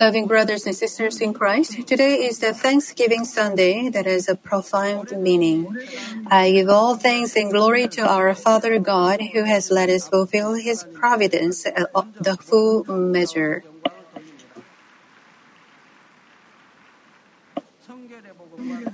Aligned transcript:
Loving 0.00 0.26
brothers 0.26 0.66
and 0.66 0.74
sisters 0.74 1.20
in 1.20 1.34
Christ, 1.34 1.86
today 1.86 2.24
is 2.24 2.38
the 2.38 2.54
Thanksgiving 2.54 3.24
Sunday 3.24 3.88
that 3.90 4.06
has 4.06 4.28
a 4.28 4.34
profound 4.34 5.12
meaning. 5.12 5.76
I 6.28 6.52
give 6.52 6.68
all 6.68 6.96
thanks 6.96 7.36
and 7.36 7.50
glory 7.50 7.88
to 7.88 8.02
our 8.02 8.34
Father 8.34 8.78
God 8.78 9.20
who 9.32 9.44
has 9.44 9.70
let 9.70 9.90
us 9.90 10.08
fulfill 10.08 10.54
His 10.54 10.84
providence 10.94 11.66
at 11.66 11.92
the 12.18 12.36
full 12.40 12.84
measure. 12.84 13.64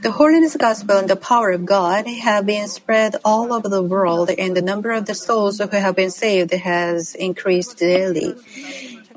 The 0.03 0.11
holiness 0.11 0.57
gospel 0.57 0.99
and 0.99 1.09
the 1.09 1.17
power 1.17 1.51
of 1.53 1.65
God 1.65 2.07
have 2.07 2.47
been 2.47 2.69
spread 2.69 3.17
all 3.25 3.53
over 3.53 3.69
the 3.69 3.83
world, 3.83 4.31
and 4.31 4.57
the 4.57 4.63
number 4.63 4.91
of 4.91 5.07
the 5.07 5.15
souls 5.15 5.59
who 5.59 5.69
have 5.69 5.95
been 5.95 6.11
saved 6.11 6.53
has 6.53 7.15
increased 7.15 7.79
daily. 7.79 8.35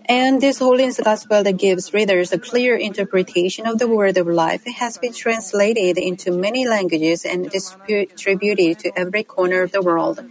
And 0.07 0.39
this 0.39 0.59
holiness 0.59 0.99
gospel 1.03 1.41
that 1.43 1.57
gives 1.57 1.93
readers 1.93 2.31
a 2.31 2.38
clear 2.38 2.75
interpretation 2.75 3.66
of 3.66 3.80
the 3.80 3.88
word 3.88 4.17
of 4.17 4.27
life 4.27 4.63
has 4.66 4.97
been 4.97 5.13
translated 5.13 5.97
into 5.97 6.31
many 6.31 6.67
languages 6.67 7.25
and 7.25 7.49
distributed 7.49 8.77
to 8.80 8.91
every 8.97 9.23
corner 9.23 9.63
of 9.63 9.71
the 9.71 9.81
world. 9.81 10.23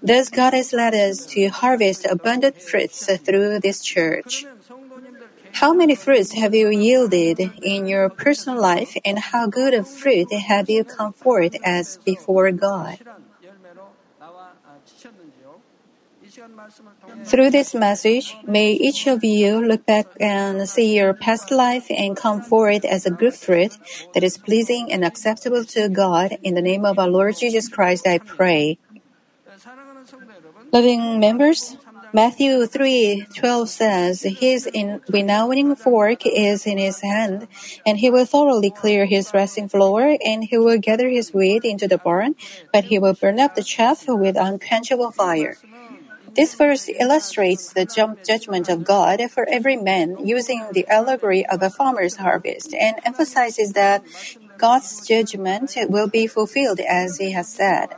Thus, 0.00 0.28
God 0.28 0.52
has 0.54 0.72
led 0.72 0.94
us 0.94 1.26
to 1.26 1.48
harvest 1.48 2.06
abundant 2.06 2.62
fruits 2.62 3.06
through 3.18 3.58
this 3.58 3.82
church. 3.82 4.46
How 5.54 5.72
many 5.72 5.96
fruits 5.96 6.34
have 6.34 6.54
you 6.54 6.68
yielded 6.68 7.40
in 7.60 7.86
your 7.86 8.08
personal 8.10 8.60
life, 8.60 8.96
and 9.04 9.18
how 9.18 9.48
good 9.48 9.74
of 9.74 9.88
fruit 9.88 10.32
have 10.32 10.70
you 10.70 10.84
come 10.84 11.12
forth 11.12 11.56
as 11.64 11.98
before 12.04 12.52
God? 12.52 12.98
Through 17.24 17.50
this 17.50 17.74
message, 17.74 18.36
may 18.46 18.72
each 18.72 19.06
of 19.06 19.22
you 19.22 19.60
look 19.60 19.86
back 19.86 20.06
and 20.18 20.68
see 20.68 20.96
your 20.96 21.14
past 21.14 21.50
life 21.50 21.86
and 21.90 22.16
come 22.16 22.40
forward 22.40 22.84
as 22.84 23.06
a 23.06 23.10
good 23.10 23.34
fruit 23.34 23.76
that 24.14 24.24
is 24.24 24.38
pleasing 24.38 24.90
and 24.90 25.04
acceptable 25.04 25.64
to 25.76 25.88
God. 25.88 26.38
In 26.42 26.54
the 26.54 26.62
name 26.62 26.84
of 26.84 26.98
our 26.98 27.08
Lord 27.08 27.36
Jesus 27.36 27.68
Christ, 27.68 28.06
I 28.06 28.18
pray. 28.18 28.78
Loving 30.72 31.20
members, 31.20 31.76
Matthew 32.12 32.66
3:12 32.66 33.68
says, 33.68 34.22
"His 34.22 34.68
winnowing 35.08 35.76
fork 35.76 36.26
is 36.26 36.66
in 36.66 36.78
his 36.78 37.00
hand, 37.00 37.46
and 37.86 37.98
he 37.98 38.10
will 38.10 38.24
thoroughly 38.24 38.70
clear 38.70 39.04
his 39.04 39.30
threshing 39.30 39.68
floor, 39.68 40.16
and 40.24 40.44
he 40.44 40.56
will 40.56 40.78
gather 40.78 41.08
his 41.08 41.32
wheat 41.32 41.64
into 41.64 41.86
the 41.86 41.98
barn, 41.98 42.34
but 42.72 42.84
he 42.84 42.98
will 42.98 43.14
burn 43.14 43.38
up 43.38 43.54
the 43.54 43.62
chaff 43.62 44.08
with 44.08 44.36
unquenchable 44.36 45.12
fire." 45.12 45.56
This 46.34 46.54
verse 46.54 46.88
illustrates 46.88 47.72
the 47.72 47.84
judgment 48.26 48.68
of 48.68 48.84
God 48.84 49.20
for 49.30 49.48
every 49.48 49.76
man 49.76 50.16
using 50.24 50.64
the 50.72 50.86
allegory 50.88 51.44
of 51.46 51.62
a 51.62 51.70
farmer's 51.70 52.16
harvest 52.16 52.74
and 52.74 52.96
emphasizes 53.04 53.72
that 53.72 54.04
God's 54.56 55.06
judgment 55.06 55.72
will 55.88 56.08
be 56.08 56.26
fulfilled 56.26 56.80
as 56.80 57.18
he 57.18 57.32
has 57.32 57.48
said. 57.52 57.94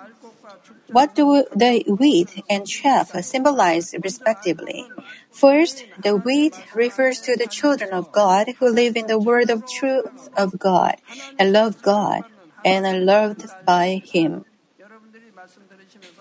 What 0.91 1.14
do 1.14 1.45
the 1.55 1.84
wheat 1.87 2.42
and 2.50 2.67
chaff 2.67 3.12
symbolize 3.25 3.95
respectively? 4.03 4.91
First, 5.31 5.84
the 6.03 6.17
wheat 6.17 6.56
refers 6.75 7.20
to 7.20 7.37
the 7.37 7.47
children 7.47 7.92
of 7.92 8.11
God 8.11 8.48
who 8.59 8.69
live 8.69 8.97
in 8.97 9.06
the 9.06 9.19
word 9.19 9.50
of 9.50 9.67
truth 9.67 10.28
of 10.37 10.59
God 10.59 10.97
and 11.39 11.53
love 11.53 11.81
God 11.83 12.25
and 12.65 12.84
are 12.84 12.98
loved 12.98 13.47
by 13.65 14.03
Him. 14.05 14.44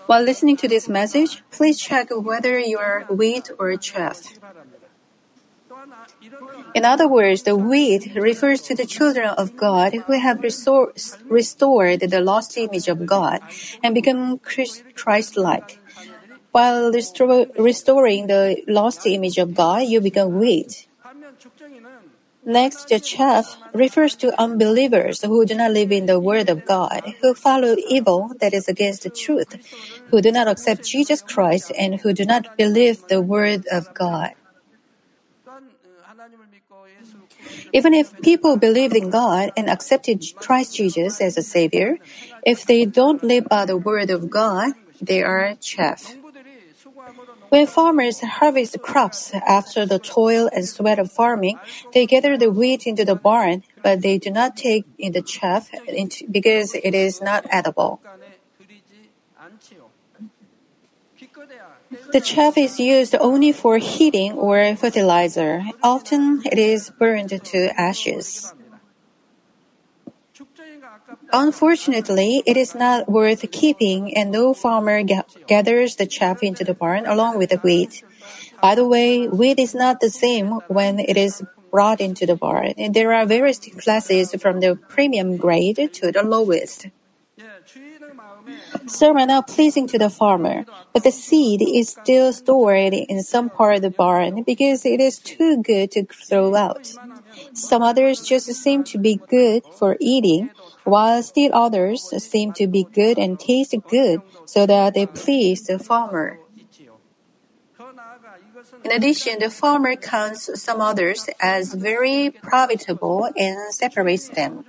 While 0.06 0.22
listening 0.22 0.56
to 0.58 0.68
this 0.68 0.88
message, 0.88 1.42
please 1.50 1.80
check 1.80 2.08
whether 2.10 2.58
you 2.58 2.78
are 2.78 3.06
wheat 3.08 3.50
or 3.58 3.76
chaff. 3.76 4.38
In 6.74 6.84
other 6.84 7.08
words, 7.08 7.44
the 7.44 7.56
wheat 7.56 8.14
refers 8.14 8.60
to 8.62 8.74
the 8.74 8.86
children 8.86 9.28
of 9.28 9.56
God 9.56 9.94
who 9.94 10.18
have 10.18 10.42
restored 10.42 12.00
the 12.00 12.20
lost 12.22 12.58
image 12.58 12.88
of 12.88 13.06
God 13.06 13.40
and 13.82 13.94
become 13.94 14.38
Christ 14.38 15.36
like. 15.36 15.78
While 16.52 16.90
restoring 16.90 18.26
the 18.26 18.62
lost 18.66 19.06
image 19.06 19.38
of 19.38 19.54
God, 19.54 19.86
you 19.86 20.00
become 20.00 20.38
wheat. 20.38 20.88
Next, 22.44 22.88
the 22.88 22.98
chaff 22.98 23.56
refers 23.74 24.16
to 24.16 24.32
unbelievers 24.40 25.22
who 25.22 25.44
do 25.44 25.54
not 25.54 25.72
live 25.72 25.92
in 25.92 26.06
the 26.06 26.18
Word 26.18 26.48
of 26.48 26.64
God, 26.64 27.02
who 27.20 27.34
follow 27.34 27.76
evil 27.88 28.32
that 28.40 28.54
is 28.54 28.66
against 28.66 29.02
the 29.02 29.10
truth, 29.10 29.56
who 30.08 30.22
do 30.22 30.32
not 30.32 30.48
accept 30.48 30.84
Jesus 30.84 31.20
Christ, 31.20 31.70
and 31.78 32.00
who 32.00 32.12
do 32.12 32.24
not 32.24 32.56
believe 32.56 33.06
the 33.08 33.20
Word 33.20 33.66
of 33.70 33.92
God. 33.92 34.32
Even 37.72 37.94
if 37.94 38.20
people 38.22 38.56
believed 38.56 38.96
in 38.96 39.10
God 39.10 39.52
and 39.56 39.68
accepted 39.68 40.24
Christ 40.38 40.74
Jesus 40.74 41.20
as 41.20 41.36
a 41.36 41.42
Savior, 41.42 41.98
if 42.44 42.64
they 42.64 42.84
don't 42.84 43.22
live 43.22 43.48
by 43.48 43.64
the 43.64 43.76
Word 43.76 44.10
of 44.10 44.30
God, 44.30 44.72
they 45.00 45.22
are 45.22 45.54
chaff. 45.60 46.16
When 47.50 47.66
farmers 47.66 48.20
harvest 48.20 48.80
crops 48.80 49.34
after 49.34 49.84
the 49.84 49.98
toil 49.98 50.48
and 50.54 50.68
sweat 50.68 51.00
of 51.00 51.10
farming, 51.10 51.58
they 51.92 52.06
gather 52.06 52.38
the 52.38 52.48
wheat 52.50 52.86
into 52.86 53.04
the 53.04 53.16
barn, 53.16 53.64
but 53.82 54.02
they 54.02 54.18
do 54.18 54.30
not 54.30 54.56
take 54.56 54.86
in 54.98 55.12
the 55.12 55.20
chaff 55.20 55.68
because 56.30 56.74
it 56.74 56.94
is 56.94 57.20
not 57.20 57.44
edible. 57.50 58.00
The 62.12 62.20
chaff 62.20 62.56
is 62.56 62.78
used 62.78 63.16
only 63.18 63.50
for 63.50 63.78
heating 63.78 64.32
or 64.38 64.76
fertilizer. 64.76 65.64
Often 65.82 66.42
it 66.46 66.58
is 66.58 66.90
burned 66.90 67.30
to 67.30 67.80
ashes. 67.80 68.54
Unfortunately, 71.32 72.42
it 72.46 72.56
is 72.56 72.74
not 72.74 73.08
worth 73.08 73.48
keeping, 73.50 74.16
and 74.16 74.30
no 74.30 74.52
farmer 74.54 75.02
ga- 75.02 75.22
gathers 75.46 75.96
the 75.96 76.06
chaff 76.06 76.42
into 76.42 76.64
the 76.64 76.74
barn 76.74 77.06
along 77.06 77.38
with 77.38 77.50
the 77.50 77.58
wheat. 77.58 78.02
By 78.60 78.74
the 78.74 78.86
way, 78.86 79.28
wheat 79.28 79.58
is 79.58 79.74
not 79.74 80.00
the 80.00 80.10
same 80.10 80.60
when 80.66 80.98
it 80.98 81.16
is 81.16 81.42
brought 81.70 82.00
into 82.00 82.26
the 82.26 82.36
barn. 82.36 82.74
There 82.90 83.12
are 83.12 83.26
various 83.26 83.58
classes 83.58 84.34
from 84.40 84.60
the 84.60 84.76
premium 84.88 85.36
grade 85.36 85.90
to 85.94 86.10
the 86.10 86.22
lowest. 86.22 86.88
Some 88.86 89.16
are 89.16 89.26
not 89.26 89.46
pleasing 89.46 89.86
to 89.88 89.98
the 89.98 90.10
farmer, 90.10 90.66
but 90.92 91.04
the 91.04 91.12
seed 91.12 91.62
is 91.62 91.90
still 91.90 92.32
stored 92.32 92.92
in 92.92 93.22
some 93.22 93.48
part 93.48 93.76
of 93.76 93.82
the 93.82 93.90
barn 93.90 94.42
because 94.42 94.84
it 94.84 95.00
is 95.00 95.18
too 95.18 95.62
good 95.62 95.90
to 95.92 96.04
throw 96.04 96.54
out. 96.54 96.92
Some 97.52 97.82
others 97.82 98.20
just 98.20 98.46
seem 98.54 98.84
to 98.84 98.98
be 98.98 99.20
good 99.28 99.64
for 99.78 99.96
eating, 100.00 100.50
while 100.84 101.22
still 101.22 101.50
others 101.52 102.02
seem 102.22 102.52
to 102.54 102.66
be 102.66 102.84
good 102.84 103.18
and 103.18 103.38
taste 103.38 103.74
good 103.88 104.22
so 104.44 104.66
that 104.66 104.94
they 104.94 105.06
please 105.06 105.62
the 105.66 105.78
farmer. 105.78 106.38
In 108.84 108.92
addition, 108.92 109.38
the 109.38 109.50
farmer 109.50 109.96
counts 109.96 110.48
some 110.60 110.80
others 110.80 111.28
as 111.40 111.74
very 111.74 112.30
profitable 112.30 113.28
and 113.36 113.72
separates 113.74 114.28
them. 114.28 114.64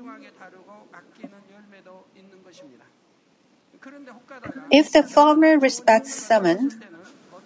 If 4.72 4.92
the 4.92 5.04
farmer 5.04 5.58
respects 5.58 6.16
someone, 6.16 6.82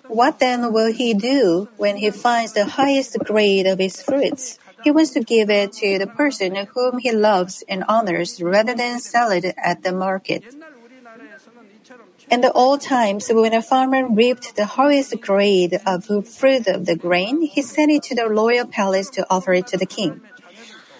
what 0.07 0.39
then 0.39 0.71
will 0.71 0.93
he 0.93 1.13
do 1.13 1.69
when 1.77 1.97
he 1.97 2.11
finds 2.11 2.53
the 2.53 2.65
highest 2.65 3.17
grade 3.19 3.65
of 3.65 3.79
his 3.79 4.01
fruits? 4.01 4.59
He 4.85 4.91
wants 4.91 5.09
to 5.17 5.19
give 5.19 5.49
it 5.49 5.73
to 5.81 5.97
the 5.97 6.05
person 6.05 6.55
whom 6.75 6.99
he 6.99 7.11
loves 7.11 7.63
and 7.67 7.83
honors 7.89 8.39
rather 8.39 8.75
than 8.75 8.99
sell 8.99 9.31
it 9.31 9.43
at 9.57 9.81
the 9.81 9.91
market. 9.91 10.43
In 12.29 12.41
the 12.41 12.51
old 12.51 12.81
times, 12.81 13.27
when 13.33 13.55
a 13.55 13.63
farmer 13.63 14.07
reaped 14.07 14.55
the 14.55 14.67
highest 14.77 15.19
grade 15.21 15.79
of 15.87 16.05
fruit 16.27 16.67
of 16.67 16.85
the 16.85 16.95
grain, 16.95 17.41
he 17.41 17.63
sent 17.63 17.91
it 17.91 18.03
to 18.03 18.13
the 18.13 18.29
royal 18.29 18.67
palace 18.67 19.09
to 19.17 19.25
offer 19.27 19.53
it 19.53 19.65
to 19.73 19.77
the 19.77 19.87
king. 19.87 20.21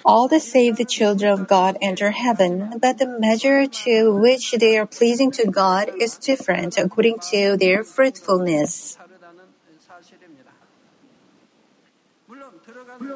All 0.03 0.27
the 0.27 0.39
saved 0.39 0.81
children 0.89 1.31
of 1.31 1.47
God 1.47 1.77
enter 1.79 2.09
heaven, 2.09 2.79
but 2.81 2.97
the 2.97 3.07
measure 3.07 3.67
to 3.67 4.11
which 4.13 4.51
they 4.53 4.79
are 4.79 4.87
pleasing 4.87 5.29
to 5.37 5.45
God 5.45 5.91
is 6.01 6.17
different 6.17 6.79
according 6.79 7.19
to 7.31 7.55
their 7.55 7.83
fruitfulness. 7.83 8.97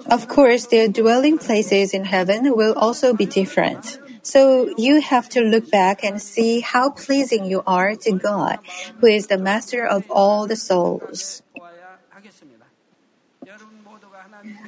Of 0.09 0.27
course, 0.27 0.67
their 0.67 0.87
dwelling 0.87 1.37
places 1.37 1.93
in 1.93 2.05
heaven 2.05 2.55
will 2.55 2.73
also 2.73 3.13
be 3.13 3.25
different. 3.25 3.99
So 4.23 4.73
you 4.77 5.01
have 5.01 5.29
to 5.29 5.41
look 5.41 5.71
back 5.71 6.03
and 6.03 6.21
see 6.21 6.59
how 6.59 6.89
pleasing 6.91 7.45
you 7.45 7.63
are 7.65 7.95
to 7.95 8.11
God, 8.11 8.59
who 8.99 9.07
is 9.07 9.27
the 9.27 9.37
master 9.37 9.85
of 9.85 10.09
all 10.09 10.47
the 10.47 10.55
souls. 10.55 11.41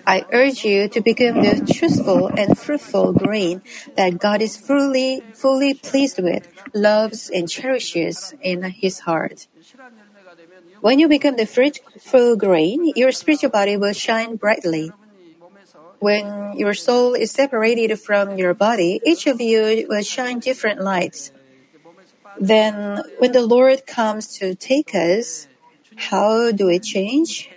I 0.08 0.26
urge 0.32 0.66
you 0.66 0.88
to 0.90 1.02
become 1.02 1.42
the 1.44 1.62
truthful 1.62 2.28
and 2.28 2.58
fruitful 2.58 3.14
grain 3.14 3.62
that 3.96 4.20
God 4.20 4.42
is 4.42 4.58
fully, 4.58 5.22
fully 5.34 5.74
pleased 5.74 6.22
with, 6.22 6.48
loves, 6.74 7.30
and 7.30 7.50
cherishes 7.50 8.34
in 8.42 8.64
his 8.64 9.00
heart. 9.00 9.48
When 10.82 10.98
you 10.98 11.08
become 11.08 11.36
the 11.36 11.46
fruitful 11.46 12.36
grain, 12.38 12.92
your 12.96 13.12
spiritual 13.12 13.52
body 13.52 13.78
will 13.78 13.94
shine 13.94 14.36
brightly. 14.36 14.92
When 16.02 16.58
your 16.58 16.74
soul 16.74 17.14
is 17.14 17.30
separated 17.30 17.94
from 18.02 18.36
your 18.36 18.56
body, 18.56 19.00
each 19.06 19.28
of 19.28 19.40
you 19.40 19.86
will 19.88 20.02
shine 20.02 20.40
different 20.40 20.82
lights. 20.82 21.32
Then, 22.40 23.04
when 23.20 23.34
the 23.34 23.46
Lord 23.46 23.86
comes 23.86 24.26
to 24.40 24.56
take 24.56 24.96
us, 24.96 25.48
how 25.96 26.52
do 26.52 26.66
we 26.66 26.80
change? 26.80 27.52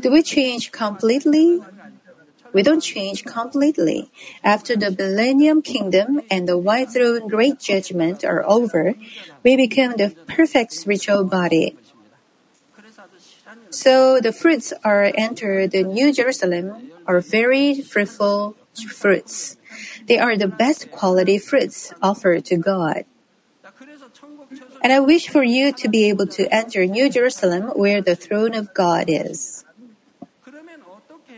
Do 0.00 0.10
we 0.10 0.22
change 0.22 0.72
completely? 0.72 1.62
We 2.52 2.62
don't 2.66 2.82
change 2.82 3.24
completely. 3.24 4.10
After 4.42 4.74
the 4.74 4.90
millennium 4.90 5.62
kingdom 5.62 6.22
and 6.28 6.48
the 6.48 6.58
white 6.58 6.90
throne 6.90 7.28
great 7.28 7.60
judgment 7.60 8.24
are 8.24 8.42
over, 8.42 8.94
we 9.44 9.54
become 9.56 9.94
the 9.94 10.10
perfect 10.26 10.72
spiritual 10.72 11.22
body. 11.22 11.76
So 13.70 14.20
the 14.20 14.32
fruits 14.32 14.72
are 14.84 15.12
entered 15.14 15.70
the 15.70 15.84
New 15.84 16.12
Jerusalem 16.12 16.90
are 17.06 17.20
very 17.20 17.80
fruitful 17.82 18.56
fruits. 18.88 19.56
They 20.06 20.18
are 20.18 20.36
the 20.36 20.48
best 20.48 20.90
quality 20.90 21.38
fruits 21.38 21.92
offered 22.02 22.44
to 22.46 22.56
God. 22.56 23.04
And 24.82 24.92
I 24.92 25.00
wish 25.00 25.28
for 25.28 25.42
you 25.42 25.72
to 25.72 25.88
be 25.88 26.08
able 26.08 26.26
to 26.38 26.46
enter 26.54 26.86
New 26.86 27.10
Jerusalem 27.10 27.72
where 27.74 28.00
the 28.00 28.14
throne 28.16 28.54
of 28.54 28.72
God 28.74 29.06
is. 29.08 29.64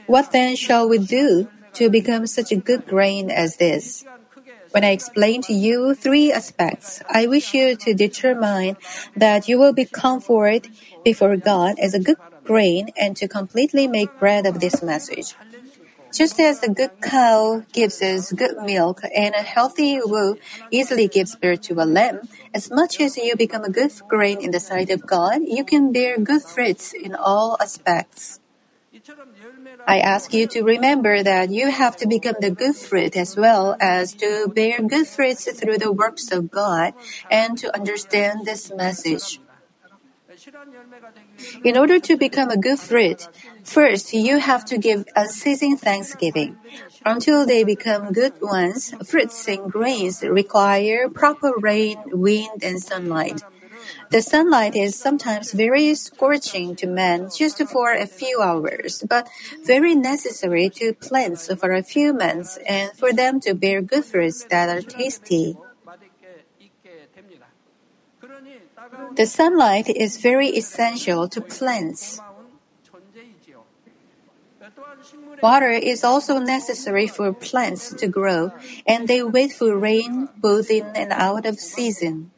What 0.07 0.33
then 0.33 0.57
shall 0.57 0.89
we 0.89 0.99
do 0.99 1.49
to 1.75 1.91
become 1.91 2.27
such 2.27 2.53
a 2.53 2.57
good 2.57 2.87
grain 2.87 3.31
as 3.31 3.57
this? 3.57 4.05
When 4.71 4.85
I 4.85 4.91
explain 4.91 5.43
to 5.43 5.53
you 5.53 5.95
three 5.95 6.31
aspects, 6.33 7.03
I 7.09 7.27
wish 7.27 7.55
you 7.55 7.75
to 7.77 7.95
determine 7.95 8.77
that 9.17 9.49
you 9.49 9.59
will 9.59 9.73
be 9.73 9.87
comfort 9.87 10.69
before 11.05 11.37
God 11.37 11.79
as 11.79 11.95
a 11.95 12.01
good 12.01 12.19
grain 12.45 12.91
and 12.97 13.17
to 13.17 13.29
completely 13.29 13.87
make 13.87 14.19
bread 14.19 14.47
of 14.47 14.61
this 14.61 14.83
message. 14.83 15.35
Just 16.13 16.41
as 16.41 16.63
a 16.63 16.71
good 16.71 17.01
cow 17.01 17.65
gives 17.73 18.01
us 18.01 18.33
good 18.33 18.57
milk 18.65 19.03
and 19.15 19.35
a 19.35 19.43
healthy 19.43 20.01
wool 20.03 20.37
easily 20.71 21.07
gives 21.07 21.37
birth 21.37 21.63
to 21.69 21.75
a 21.75 21.85
lamb, 21.85 22.29
as 22.55 22.71
much 22.71 23.01
as 23.01 23.17
you 23.17 23.37
become 23.37 23.65
a 23.65 23.71
good 23.71 23.93
grain 24.09 24.41
in 24.41 24.51
the 24.51 24.61
sight 24.61 24.91
of 24.91 25.07
God, 25.07 25.43
you 25.45 25.65
can 25.65 25.93
bear 25.93 26.19
good 26.19 26.43
fruits 26.43 26.93
in 26.93 27.15
all 27.15 27.57
aspects. 27.61 28.41
I 29.87 30.01
ask 30.01 30.35
you 30.35 30.47
to 30.49 30.63
remember 30.63 31.23
that 31.23 31.51
you 31.51 31.71
have 31.71 31.97
to 31.99 32.07
become 32.07 32.37
the 32.41 32.51
good 32.51 32.77
fruit 32.77 33.17
as 33.17 33.37
well 33.37 33.77
as 33.81 34.13
to 34.15 34.49
bear 34.49 34.81
good 34.83 35.07
fruits 35.07 35.51
through 35.51 35.79
the 35.79 35.93
works 35.93 36.31
of 36.31 36.51
God 36.51 36.95
and 37.31 37.57
to 37.59 37.75
understand 37.75 38.45
this 38.45 38.71
message. 38.75 39.41
In 41.65 41.77
order 41.77 41.99
to 42.01 42.17
become 42.17 42.51
a 42.51 42.57
good 42.57 42.79
fruit, 42.79 43.29
first 43.65 44.13
you 44.13 44.39
have 44.39 44.65
to 44.67 44.79
give 44.79 45.07
unceasing 45.17 45.77
thanksgiving. 45.77 46.59
Until 47.05 47.47
they 47.47 47.65
become 47.65 48.13
good 48.13 48.35
ones, 48.41 48.93
fruits 49.05 49.49
and 49.49 49.71
grains 49.71 50.23
require 50.23 51.09
proper 51.09 51.53
rain, 51.59 51.99
wind, 52.07 52.63
and 52.63 52.81
sunlight. 52.81 53.43
The 54.11 54.23
sunlight 54.23 54.75
is 54.75 54.97
sometimes 54.97 55.53
very 55.53 55.95
scorching 55.95 56.75
to 56.77 56.87
men 56.87 57.29
just 57.29 57.63
for 57.69 57.93
a 57.93 58.07
few 58.07 58.41
hours, 58.41 59.05
but 59.07 59.29
very 59.65 59.95
necessary 59.95 60.71
to 60.81 60.95
plants 60.95 61.53
for 61.61 61.73
a 61.73 61.83
few 61.83 62.15
months 62.15 62.59
and 62.67 62.91
for 62.93 63.13
them 63.13 63.39
to 63.41 63.55
bear 63.55 63.83
good 63.83 64.05
fruits 64.05 64.45
that 64.45 64.69
are 64.71 64.81
tasty. 64.81 65.57
The 69.17 69.27
sunlight 69.27 69.89
is 69.89 70.17
very 70.17 70.49
essential 70.57 71.29
to 71.29 71.41
plants. 71.41 72.21
Water 75.43 75.71
is 75.71 76.03
also 76.03 76.39
necessary 76.39 77.07
for 77.07 77.33
plants 77.33 77.93
to 77.95 78.09
grow, 78.09 78.53
and 78.87 79.07
they 79.07 79.23
wait 79.23 79.53
for 79.53 79.77
rain 79.77 80.29
both 80.39 80.71
in 80.71 80.87
and 80.95 81.13
out 81.13 81.45
of 81.47 81.61
season. 81.61 82.31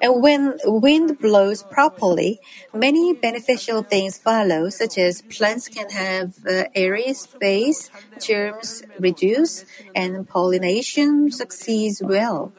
And 0.00 0.22
when 0.22 0.58
wind 0.64 1.18
blows 1.18 1.62
properly, 1.62 2.38
many 2.74 3.14
beneficial 3.14 3.82
things 3.82 4.18
follow, 4.18 4.68
such 4.68 4.98
as 4.98 5.22
plants 5.22 5.68
can 5.68 5.88
have 5.90 6.34
uh, 6.46 6.64
airy 6.74 7.12
space, 7.14 7.90
germs 8.20 8.82
reduce, 8.98 9.64
and 9.94 10.28
pollination 10.28 11.30
succeeds 11.30 12.02
well. 12.02 12.52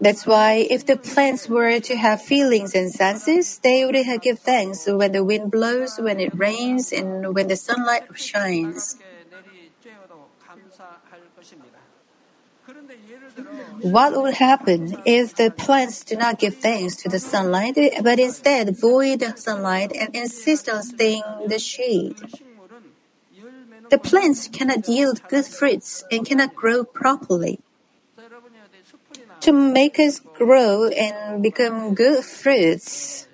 That's 0.00 0.26
why 0.26 0.66
if 0.70 0.86
the 0.86 0.96
plants 0.96 1.48
were 1.48 1.78
to 1.80 1.96
have 1.96 2.22
feelings 2.22 2.74
and 2.74 2.90
senses, 2.90 3.58
they 3.58 3.84
would 3.84 3.96
give 4.22 4.38
thanks 4.38 4.86
when 4.86 5.12
the 5.12 5.22
wind 5.22 5.50
blows, 5.50 5.98
when 5.98 6.18
it 6.18 6.34
rains, 6.34 6.92
and 6.92 7.34
when 7.34 7.48
the 7.48 7.56
sunlight 7.56 8.04
shines. 8.14 8.96
What 13.82 14.16
would 14.16 14.34
happen 14.34 14.96
if 15.04 15.34
the 15.34 15.50
plants 15.50 16.04
do 16.04 16.16
not 16.16 16.38
give 16.38 16.56
thanks 16.56 16.96
to 16.96 17.08
the 17.08 17.18
sunlight, 17.18 17.76
but 18.02 18.18
instead 18.18 18.68
avoid 18.68 19.20
the 19.20 19.36
sunlight 19.36 19.92
and 19.92 20.14
insist 20.14 20.68
on 20.68 20.82
staying 20.82 21.22
in 21.42 21.48
the 21.48 21.58
shade? 21.58 22.16
The 23.90 23.98
plants 23.98 24.48
cannot 24.48 24.88
yield 24.88 25.20
good 25.28 25.46
fruits 25.46 26.04
and 26.10 26.24
cannot 26.24 26.54
grow 26.54 26.84
properly. 26.84 27.60
To 29.40 29.52
make 29.52 29.98
us 29.98 30.20
grow 30.20 30.88
and 30.88 31.42
become 31.42 31.94
good 31.94 32.24
fruits, 32.24 33.28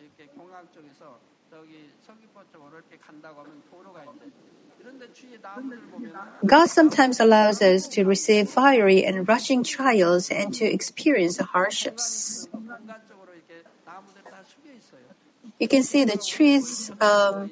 God 6.45 6.71
sometimes 6.71 7.21
allows 7.21 7.61
us 7.61 7.87
to 7.89 8.05
receive 8.05 8.49
fiery 8.49 9.05
and 9.05 9.29
rushing 9.29 9.63
trials 9.63 10.31
and 10.31 10.55
to 10.55 10.65
experience 10.65 11.39
hardships. 11.39 12.49
You 15.59 15.69
can 15.69 15.83
see 15.83 16.05
the 16.05 16.17
trees 16.17 16.91
um, 17.01 17.51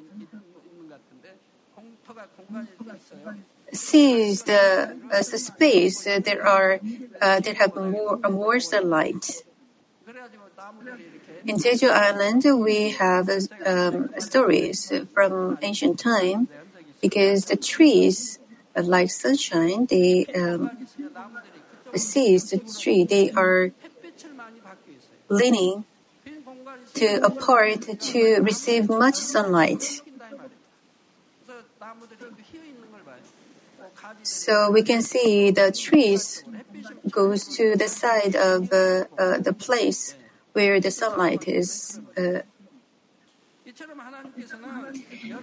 the 4.41 4.97
as 5.11 5.29
the 5.29 5.37
space 5.37 6.07
uh, 6.07 6.19
there 6.19 6.45
are 6.45 6.79
uh, 7.21 7.41
have 7.57 7.73
been 7.75 7.91
more 7.91 8.19
uh, 8.23 8.29
more 8.29 8.59
sunlight. 8.59 9.43
In 11.45 11.57
Jeju 11.57 11.89
Island, 11.89 12.43
we 12.59 12.89
have 12.89 13.29
um, 13.65 14.09
stories 14.17 14.91
from 15.13 15.59
ancient 15.61 15.99
time 15.99 16.47
because 17.01 17.45
the 17.45 17.55
trees 17.55 18.39
uh, 18.39 18.48
like 18.85 19.09
sunshine, 19.11 19.85
they 19.85 20.25
um, 20.35 20.87
the 21.91 22.59
tree. 22.79 23.03
They 23.03 23.31
are 23.31 23.71
leaning 25.29 25.85
to 26.95 27.25
apart 27.25 27.81
to 27.99 28.39
receive 28.41 28.89
much 28.89 29.15
sunlight. 29.15 30.01
So 34.23 34.71
we 34.71 34.83
can 34.83 35.01
see 35.01 35.51
the 35.51 35.71
trees 35.71 36.43
goes 37.09 37.47
to 37.57 37.75
the 37.75 37.87
side 37.87 38.35
of 38.35 38.71
uh, 38.71 39.05
uh, 39.17 39.37
the 39.39 39.53
place 39.53 40.15
where 40.53 40.79
the 40.79 40.91
sunlight 40.91 41.47
is 41.47 41.99
uh, 42.17 42.41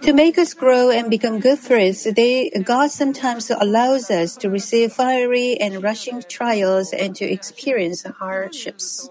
to 0.01 0.13
make 0.13 0.37
us 0.37 0.53
grow 0.53 0.89
and 0.89 1.09
become 1.09 1.39
good 1.39 1.59
fruits, 1.59 2.03
they, 2.03 2.49
God 2.63 2.91
sometimes 2.91 3.49
allows 3.49 4.09
us 4.09 4.35
to 4.37 4.49
receive 4.49 4.93
fiery 4.93 5.57
and 5.59 5.83
rushing 5.83 6.23
trials 6.27 6.93
and 6.93 7.15
to 7.15 7.25
experience 7.25 8.03
hardships. 8.03 9.09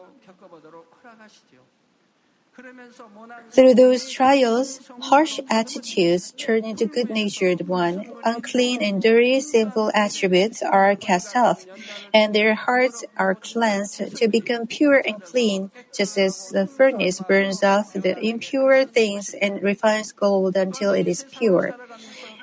Through 3.50 3.74
those 3.74 4.08
trials, 4.08 4.80
harsh 5.00 5.40
attitudes 5.48 6.32
turn 6.36 6.64
into 6.64 6.86
good 6.86 7.08
natured 7.10 7.66
ones, 7.66 8.06
unclean 8.22 8.82
and 8.82 9.00
dirty 9.02 9.40
sinful 9.40 9.90
attributes 9.94 10.62
are 10.62 10.94
cast 10.94 11.34
off, 11.34 11.66
and 12.12 12.34
their 12.34 12.54
hearts 12.54 13.04
are 13.16 13.34
cleansed 13.34 14.16
to 14.16 14.28
become 14.28 14.66
pure 14.66 15.02
and 15.04 15.22
clean, 15.24 15.70
just 15.92 16.18
as 16.18 16.50
the 16.50 16.66
furnace 16.66 17.20
burns 17.20 17.62
off 17.64 17.92
the 17.94 18.14
impure 18.24 18.84
things 18.84 19.34
and 19.40 19.62
refines 19.62 20.12
gold 20.12 20.56
until 20.56 20.92
it 20.92 21.08
is 21.08 21.24
pure. 21.30 21.74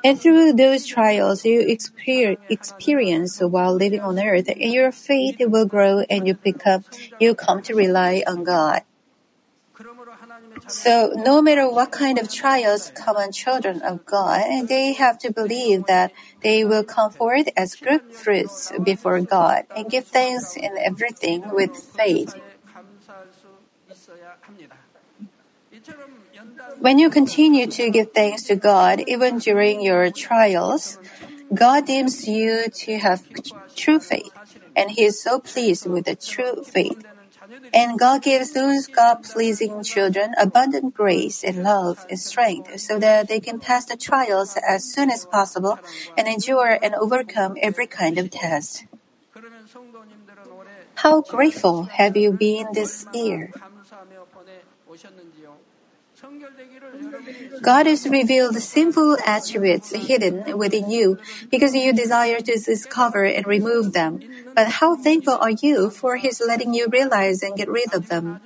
And 0.04 0.20
through 0.22 0.54
those 0.54 0.86
trials 0.86 1.46
you 1.46 1.60
experience 2.50 3.40
while 3.40 3.74
living 3.74 4.02
on 4.02 4.20
earth, 4.20 4.50
and 4.50 4.72
your 4.74 4.92
faith 4.92 5.38
will 5.40 5.66
grow 5.66 6.02
and 6.10 6.28
you 6.28 6.36
become, 6.36 6.86
you 7.20 7.36
come 7.36 7.62
to 7.64 7.76
rely 7.76 8.24
on 8.28 8.44
God. 8.44 8.84
So, 10.68 11.14
no 11.16 11.42
matter 11.42 11.70
what 11.70 11.92
kind 11.92 12.18
of 12.18 12.32
trials 12.32 12.92
come 12.96 13.18
on 13.18 13.32
children 13.32 13.82
of 13.82 14.06
God, 14.06 14.68
they 14.68 14.94
have 14.94 15.18
to 15.20 15.32
believe 15.32 15.86
that 15.88 16.14
they 16.42 16.64
will 16.64 16.84
come 16.84 17.12
forth 17.12 17.50
as 17.58 17.76
good 17.76 18.02
fruits 18.12 18.72
before 18.84 19.22
God 19.22 19.66
and 19.76 19.90
give 19.90 20.06
thanks 20.06 20.56
in 20.56 20.78
everything 20.78 21.50
with 21.52 21.76
faith. 21.76 22.36
When 26.80 27.00
you 27.00 27.10
continue 27.10 27.68
to 27.68 27.90
give 27.90 28.12
thanks 28.14 28.44
to 28.44 28.56
God 28.56 29.04
even 29.08 29.40
during 29.40 29.82
your 29.82 30.12
trials, 30.12 30.98
God 31.54 31.86
deems 31.86 32.28
you 32.28 32.66
to 32.86 32.98
have 32.98 33.24
true 33.76 34.00
faith, 34.00 34.34
and 34.76 34.92
He 34.92 35.04
is 35.04 35.22
so 35.22 35.40
pleased 35.40 35.86
with 35.86 36.06
the 36.06 36.16
true 36.16 36.64
faith. 36.64 37.06
And 37.74 37.98
God 37.98 38.22
gives 38.22 38.52
those 38.52 38.86
God 38.86 39.24
pleasing 39.24 39.84
children 39.84 40.36
abundant 40.40 40.94
grace 40.94 41.44
and 41.44 41.64
love 41.64 42.06
and 42.08 42.20
strength 42.20 42.80
so 42.80 43.00
that 43.00 43.28
they 43.28 43.40
can 43.40 43.60
pass 43.60 43.86
the 43.86 43.98
trials 43.98 44.56
as 44.62 44.84
soon 44.84 45.10
as 45.10 45.26
possible 45.26 45.80
and 46.16 46.28
endure 46.28 46.78
and 46.82 46.94
overcome 46.94 47.58
every 47.62 47.88
kind 47.88 48.20
of 48.20 48.30
test. 48.30 48.86
How 50.96 51.22
grateful 51.22 51.84
have 51.86 52.16
you 52.16 52.32
been 52.32 52.68
this 52.74 53.08
year? 53.12 53.52
God 57.62 57.86
has 57.86 58.08
revealed 58.08 58.56
sinful 58.56 59.18
attributes 59.26 59.92
hidden 59.92 60.58
within 60.58 60.90
you 60.90 61.18
because 61.50 61.74
you 61.74 61.94
desire 61.94 62.40
to 62.40 62.60
discover 62.60 63.24
and 63.24 63.48
remove 63.48 63.94
them. 63.94 64.20
But 64.56 64.80
how 64.80 64.96
thankful 64.96 65.38
are 65.40 65.52
you 65.52 65.90
for 65.90 66.18
His 66.18 66.42
letting 66.46 66.74
you 66.74 66.88
realize 66.92 67.42
and 67.42 67.56
get 67.56 67.70
rid 67.70 67.94
of 67.94 68.10
them? 68.10 68.42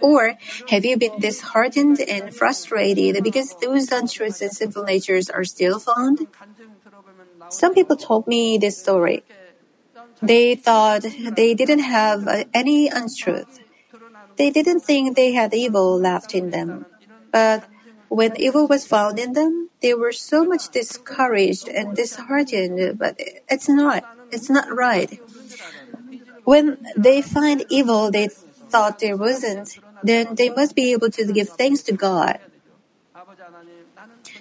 Or 0.00 0.34
have 0.68 0.84
you 0.84 0.96
been 0.96 1.18
disheartened 1.18 2.00
and 2.00 2.34
frustrated 2.34 3.22
because 3.24 3.56
those 3.60 3.90
untruths 3.90 4.42
and 4.42 4.52
sinful 4.52 4.84
natures 4.84 5.30
are 5.30 5.44
still 5.44 5.78
found? 5.78 6.26
Some 7.48 7.74
people 7.74 7.96
told 7.96 8.26
me 8.26 8.58
this 8.58 8.78
story. 8.78 9.24
They 10.22 10.54
thought 10.54 11.02
they 11.02 11.54
didn't 11.54 11.80
have 11.80 12.28
any 12.52 12.88
untruth. 12.88 13.60
They 14.36 14.50
didn't 14.50 14.80
think 14.80 15.16
they 15.16 15.32
had 15.32 15.54
evil 15.54 15.98
left 15.98 16.34
in 16.34 16.50
them. 16.50 16.86
But 17.34 17.66
when 18.08 18.38
evil 18.38 18.68
was 18.68 18.86
found 18.86 19.18
in 19.18 19.32
them, 19.32 19.68
they 19.82 19.92
were 19.92 20.12
so 20.12 20.44
much 20.44 20.70
discouraged 20.70 21.66
and 21.66 21.96
disheartened, 21.96 22.96
but 22.96 23.18
it's 23.50 23.68
not. 23.68 24.06
It's 24.30 24.48
not 24.48 24.70
right. 24.70 25.18
When 26.44 26.78
they 26.96 27.22
find 27.22 27.64
evil 27.68 28.12
they 28.12 28.28
thought 28.28 29.00
there 29.00 29.16
wasn't, 29.16 29.80
then 30.04 30.36
they 30.36 30.50
must 30.50 30.76
be 30.76 30.92
able 30.92 31.10
to 31.10 31.32
give 31.32 31.48
thanks 31.48 31.82
to 31.90 31.92
God. 31.92 32.38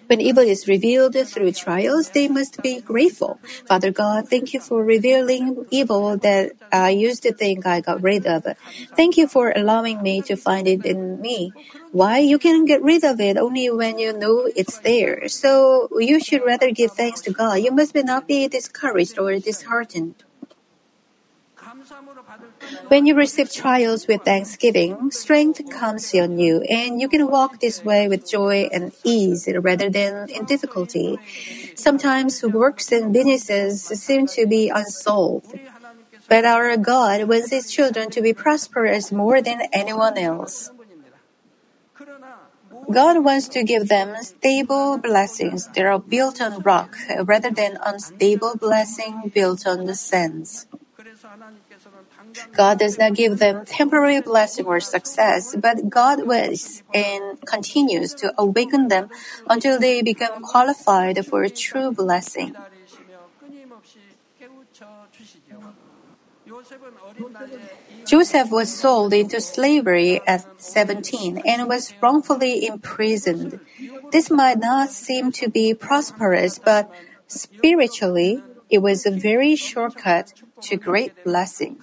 When 0.07 0.22
evil 0.22 0.43
is 0.43 0.67
revealed 0.67 1.15
through 1.27 1.51
trials, 1.53 2.10
they 2.10 2.27
must 2.27 2.62
be 2.62 2.81
grateful. 2.81 3.39
Father 3.65 3.91
God, 3.91 4.29
thank 4.29 4.53
you 4.53 4.60
for 4.60 4.83
revealing 4.83 5.65
evil 5.72 6.17
that 6.17 6.51
I 6.72 6.89
used 6.89 7.24
to 7.24 7.33
think 7.33 7.65
I 7.65 7.81
got 7.81 8.01
rid 8.01 8.25
of. 8.27 8.45
Thank 8.95 9.17
you 9.17 9.27
for 9.27 9.53
allowing 9.55 10.01
me 10.01 10.22
to 10.24 10.36
find 10.36 10.67
it 10.67 10.86
in 10.86 11.22
me. 11.22 11.53
Why? 11.91 12.19
You 12.19 12.38
can 12.38 12.65
get 12.65 12.81
rid 12.81 13.03
of 13.03 13.19
it 13.19 13.38
only 13.38 13.69
when 13.69 13.98
you 14.00 14.17
know 14.17 14.50
it's 14.55 14.79
there. 14.79 15.27
So 15.27 15.89
you 16.00 16.19
should 16.19 16.43
rather 16.45 16.72
give 16.72 16.91
thanks 16.91 17.22
to 17.22 17.31
God. 17.31 17.55
You 17.55 17.72
must 17.72 17.95
not 17.95 18.27
be 18.27 18.48
discouraged 18.48 19.17
or 19.17 19.38
disheartened. 19.39 20.15
When 22.88 23.05
you 23.05 23.15
receive 23.15 23.51
trials 23.51 24.08
with 24.08 24.24
thanksgiving, 24.24 25.12
strength 25.12 25.62
comes 25.70 26.13
on 26.15 26.38
you, 26.38 26.62
and 26.70 27.01
you 27.01 27.08
can 27.08 27.27
walk 27.27 27.60
this 27.60 27.84
way 27.84 28.08
with 28.08 28.29
joy 28.29 28.70
and 28.72 28.91
ease 29.03 29.48
rather 29.48 29.89
than 29.89 30.29
in 30.29 30.46
difficulty. 30.46 31.20
Sometimes 31.75 32.43
works 32.43 32.91
and 32.91 33.13
businesses 33.13 33.84
seem 33.84 34.27
to 34.27 34.46
be 34.46 34.70
unsolved. 34.70 35.60
But 36.29 36.46
our 36.46 36.77
God 36.77 37.27
wants 37.27 37.51
His 37.51 37.72
children 37.72 38.10
to 38.12 38.22
be 38.22 38.34
prosperous 38.34 39.12
more 39.12 39.41
than 39.41 39.62
anyone 39.74 40.17
else. 40.17 40.70
God 42.91 43.24
wants 43.24 43.48
to 43.50 43.63
give 43.63 43.88
them 43.88 44.15
stable 44.22 44.98
blessings 44.98 45.67
that 45.70 45.86
are 45.86 46.00
built 46.00 46.41
on 46.41 46.62
rock 46.62 46.98
rather 47.24 47.50
than 47.50 47.77
unstable 47.84 48.55
blessing 48.55 49.32
built 49.34 49.65
on 49.65 49.86
the 49.86 49.96
sands. 49.96 50.67
God 52.53 52.79
does 52.79 52.97
not 52.97 53.15
give 53.15 53.39
them 53.39 53.65
temporary 53.65 54.21
blessing 54.21 54.65
or 54.65 54.79
success, 54.79 55.55
but 55.55 55.89
God 55.89 56.25
wills 56.25 56.83
and 56.93 57.39
continues 57.45 58.13
to 58.15 58.33
awaken 58.37 58.87
them 58.87 59.09
until 59.49 59.79
they 59.79 60.01
become 60.01 60.41
qualified 60.41 61.25
for 61.25 61.43
a 61.43 61.49
true 61.49 61.91
blessing. 61.91 62.55
Joseph 68.05 68.51
was 68.51 68.73
sold 68.73 69.13
into 69.13 69.39
slavery 69.39 70.21
at 70.27 70.45
17 70.57 71.41
and 71.45 71.67
was 71.67 71.93
wrongfully 72.01 72.65
imprisoned. 72.65 73.59
This 74.11 74.29
might 74.29 74.59
not 74.59 74.89
seem 74.89 75.31
to 75.33 75.49
be 75.49 75.73
prosperous, 75.73 76.59
but 76.59 76.91
spiritually, 77.27 78.43
it 78.69 78.79
was 78.79 79.05
a 79.05 79.11
very 79.11 79.55
shortcut 79.55 80.33
to 80.61 80.75
great 80.75 81.13
blessing. 81.23 81.79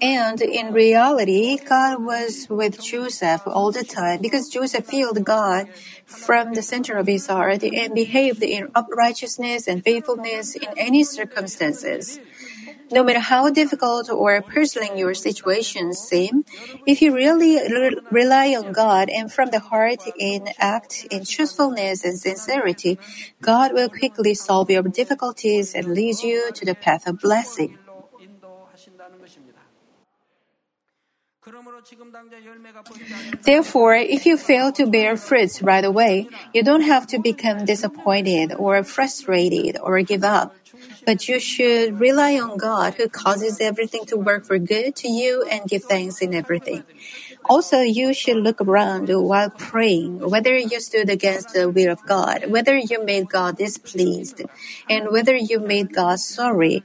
And 0.00 0.40
in 0.40 0.72
reality, 0.72 1.58
God 1.58 2.02
was 2.02 2.46
with 2.48 2.82
Joseph 2.82 3.42
all 3.46 3.70
the 3.70 3.84
time 3.84 4.20
because 4.22 4.48
Joseph 4.48 4.86
feared 4.86 5.24
God 5.24 5.68
from 6.06 6.54
the 6.54 6.62
center 6.62 6.96
of 6.96 7.06
his 7.06 7.26
heart 7.26 7.62
and 7.62 7.94
behaved 7.94 8.42
in 8.42 8.70
uprightness 8.74 9.68
and 9.68 9.84
faithfulness 9.84 10.54
in 10.54 10.68
any 10.76 11.04
circumstances. 11.04 12.18
No 12.90 13.02
matter 13.02 13.20
how 13.20 13.50
difficult 13.50 14.10
or 14.10 14.40
puzzling 14.42 14.96
your 14.96 15.14
situations 15.14 15.98
seem, 15.98 16.44
if 16.86 17.00
you 17.02 17.14
really 17.14 17.56
re- 17.56 17.96
rely 18.10 18.54
on 18.54 18.72
God 18.72 19.08
and 19.08 19.32
from 19.32 19.50
the 19.50 19.58
heart 19.58 20.00
and 20.18 20.48
act 20.58 21.06
in 21.10 21.24
truthfulness 21.24 22.04
and 22.04 22.18
sincerity, 22.18 22.98
God 23.40 23.72
will 23.72 23.88
quickly 23.88 24.34
solve 24.34 24.70
your 24.70 24.82
difficulties 24.82 25.74
and 25.74 25.94
lead 25.94 26.22
you 26.22 26.52
to 26.52 26.64
the 26.64 26.74
path 26.74 27.06
of 27.06 27.20
blessing. 27.20 27.78
Therefore, 33.44 33.94
if 33.94 34.24
you 34.24 34.36
fail 34.36 34.72
to 34.72 34.86
bear 34.86 35.16
fruits 35.16 35.62
right 35.62 35.84
away, 35.84 36.28
you 36.52 36.62
don't 36.62 36.82
have 36.82 37.06
to 37.08 37.18
become 37.18 37.64
disappointed 37.64 38.54
or 38.54 38.82
frustrated 38.84 39.76
or 39.80 40.00
give 40.02 40.24
up. 40.24 40.54
But 41.04 41.28
you 41.28 41.38
should 41.38 42.00
rely 42.00 42.38
on 42.38 42.56
God 42.56 42.94
who 42.94 43.08
causes 43.08 43.60
everything 43.60 44.06
to 44.06 44.16
work 44.16 44.44
for 44.44 44.58
good 44.58 44.96
to 44.96 45.08
you 45.08 45.46
and 45.50 45.68
give 45.68 45.84
thanks 45.84 46.22
in 46.22 46.34
everything. 46.34 46.84
Also, 47.44 47.80
you 47.80 48.14
should 48.14 48.38
look 48.38 48.60
around 48.60 49.08
while 49.08 49.50
praying 49.50 50.30
whether 50.30 50.56
you 50.56 50.80
stood 50.80 51.10
against 51.10 51.52
the 51.52 51.68
will 51.68 51.92
of 51.92 52.04
God, 52.06 52.46
whether 52.48 52.76
you 52.76 53.04
made 53.04 53.28
God 53.28 53.58
displeased, 53.58 54.40
and 54.88 55.10
whether 55.10 55.36
you 55.36 55.60
made 55.60 55.92
God 55.92 56.20
sorry. 56.20 56.84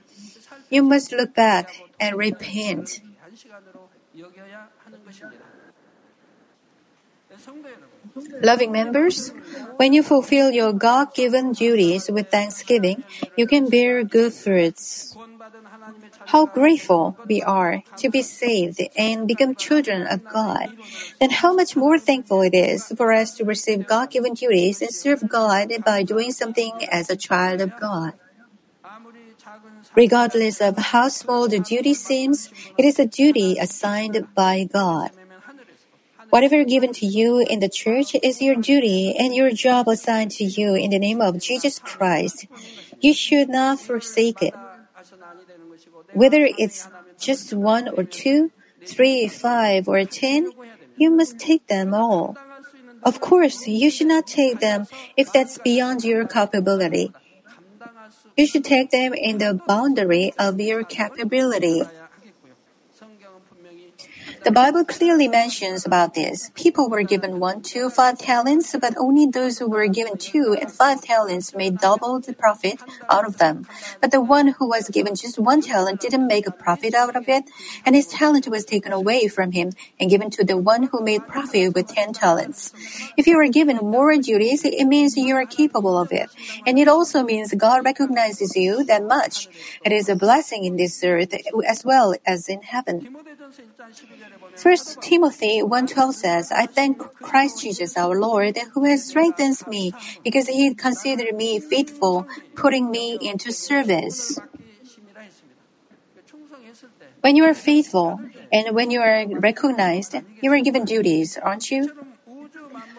You 0.69 0.83
must 0.83 1.11
look 1.11 1.33
back 1.33 1.69
and 1.99 2.17
repent. 2.17 3.01
Loving 8.41 8.71
members, 8.71 9.31
when 9.77 9.93
you 9.93 10.03
fulfill 10.03 10.51
your 10.51 10.73
God 10.73 11.13
given 11.13 11.51
duties 11.51 12.09
with 12.09 12.29
thanksgiving, 12.29 13.03
you 13.35 13.47
can 13.47 13.69
bear 13.69 14.03
good 14.03 14.33
fruits. 14.33 15.15
How 16.27 16.45
grateful 16.45 17.17
we 17.27 17.41
are 17.41 17.83
to 17.97 18.09
be 18.09 18.21
saved 18.21 18.81
and 18.97 19.27
become 19.27 19.55
children 19.55 20.07
of 20.07 20.27
God. 20.27 20.69
Then 21.19 21.29
how 21.29 21.53
much 21.53 21.75
more 21.75 21.99
thankful 21.99 22.41
it 22.41 22.53
is 22.53 22.91
for 22.95 23.11
us 23.11 23.35
to 23.35 23.45
receive 23.45 23.87
God 23.87 24.11
given 24.11 24.33
duties 24.33 24.81
and 24.81 24.93
serve 24.93 25.27
God 25.27 25.71
by 25.85 26.03
doing 26.03 26.31
something 26.31 26.87
as 26.91 27.09
a 27.09 27.17
child 27.17 27.61
of 27.61 27.75
God. 27.79 28.13
Regardless 29.95 30.61
of 30.61 30.77
how 30.77 31.09
small 31.09 31.47
the 31.47 31.59
duty 31.59 31.93
seems, 31.93 32.49
it 32.77 32.85
is 32.85 32.99
a 32.99 33.05
duty 33.05 33.57
assigned 33.59 34.27
by 34.35 34.63
God. 34.63 35.11
Whatever 36.29 36.63
given 36.63 36.93
to 36.93 37.05
you 37.05 37.39
in 37.39 37.59
the 37.59 37.69
church 37.69 38.15
is 38.21 38.41
your 38.41 38.55
duty 38.55 39.15
and 39.17 39.33
your 39.33 39.51
job 39.51 39.87
assigned 39.87 40.31
to 40.31 40.43
you 40.43 40.75
in 40.75 40.91
the 40.91 40.99
name 40.99 41.21
of 41.21 41.41
Jesus 41.41 41.79
Christ. 41.79 42.45
You 43.01 43.13
should 43.13 43.49
not 43.49 43.79
forsake 43.79 44.41
it. 44.41 44.53
Whether 46.13 46.47
it's 46.57 46.87
just 47.19 47.53
one 47.53 47.87
or 47.89 48.03
two, 48.03 48.51
three, 48.85 49.27
five, 49.27 49.87
or 49.87 50.05
ten, 50.05 50.51
you 50.95 51.09
must 51.09 51.39
take 51.39 51.65
them 51.67 51.93
all. 51.93 52.37
Of 53.03 53.19
course, 53.19 53.67
you 53.67 53.89
should 53.89 54.07
not 54.07 54.27
take 54.27 54.59
them 54.59 54.87
if 55.15 55.31
that's 55.31 55.57
beyond 55.57 56.03
your 56.03 56.27
capability. 56.27 57.13
You 58.37 58.45
should 58.45 58.63
take 58.63 58.91
them 58.91 59.13
in 59.13 59.37
the 59.37 59.59
boundary 59.65 60.33
of 60.37 60.59
your 60.59 60.83
capability. 60.83 61.83
The 64.41 64.51
Bible 64.51 64.85
clearly 64.85 65.27
mentions 65.27 65.85
about 65.85 66.13
this. 66.13 66.49
People 66.55 66.89
were 66.89 67.03
given 67.03 67.39
one, 67.39 67.61
two, 67.61 67.89
five 67.89 68.17
talents, 68.17 68.73
but 68.79 68.95
only 68.97 69.25
those 69.25 69.59
who 69.59 69.69
were 69.69 69.87
given 69.87 70.17
two 70.17 70.55
and 70.59 70.71
five 70.71 71.01
talents 71.01 71.53
made 71.53 71.77
double 71.77 72.21
the 72.21 72.33
profit 72.33 72.79
out 73.09 73.25
of 73.25 73.37
them. 73.37 73.67
But 73.99 74.11
the 74.11 74.21
one 74.21 74.55
who 74.57 74.69
was 74.69 74.87
given 74.89 75.15
just 75.15 75.37
one 75.37 75.61
talent 75.61 75.99
didn't 75.99 76.25
make 76.25 76.47
a 76.47 76.51
profit 76.51 76.93
out 76.93 77.17
of 77.17 77.27
it, 77.27 77.43
and 77.85 77.95
his 77.95 78.07
talent 78.07 78.47
was 78.47 78.63
taken 78.63 78.93
away 78.93 79.27
from 79.27 79.51
him 79.51 79.71
and 79.99 80.09
given 80.09 80.29
to 80.31 80.45
the 80.45 80.57
one 80.57 80.83
who 80.83 81.03
made 81.03 81.27
profit 81.27 81.75
with 81.75 81.87
ten 81.87 82.13
talents. 82.13 82.71
If 83.17 83.27
you 83.27 83.37
are 83.39 83.49
given 83.49 83.77
more 83.77 84.15
duties, 84.15 84.63
it 84.63 84.85
means 84.85 85.17
you 85.17 85.35
are 85.35 85.45
capable 85.45 85.97
of 85.97 86.13
it. 86.13 86.29
And 86.65 86.79
it 86.79 86.87
also 86.87 87.23
means 87.23 87.53
God 87.53 87.83
recognizes 87.83 88.55
you 88.55 88.85
that 88.85 89.03
much. 89.03 89.49
It 89.83 89.91
is 89.91 90.07
a 90.07 90.15
blessing 90.15 90.63
in 90.63 90.77
this 90.77 91.03
earth 91.03 91.35
as 91.67 91.83
well 91.83 92.15
as 92.25 92.47
in 92.47 92.61
heaven. 92.61 93.07
First 94.55 95.01
Timothy 95.01 95.61
1:12 95.63 96.15
says, 96.15 96.51
"I 96.51 96.65
thank 96.65 96.99
Christ 97.21 97.61
Jesus 97.61 97.95
our 97.95 98.19
Lord 98.19 98.57
who 98.73 98.83
has 98.83 99.07
strengthened 99.07 99.65
me 99.67 99.93
because 100.23 100.47
he 100.47 100.73
considered 100.73 101.35
me 101.35 101.59
faithful, 101.59 102.27
putting 102.55 102.91
me 102.91 103.17
into 103.21 103.51
service." 103.51 104.39
When 107.21 107.35
you 107.35 107.43
are 107.45 107.53
faithful 107.53 108.19
and 108.51 108.75
when 108.75 108.91
you 108.91 109.01
are 109.01 109.25
recognized, 109.27 110.15
you 110.41 110.51
are 110.51 110.59
given 110.59 110.85
duties, 110.85 111.37
aren't 111.37 111.71
you? 111.71 111.91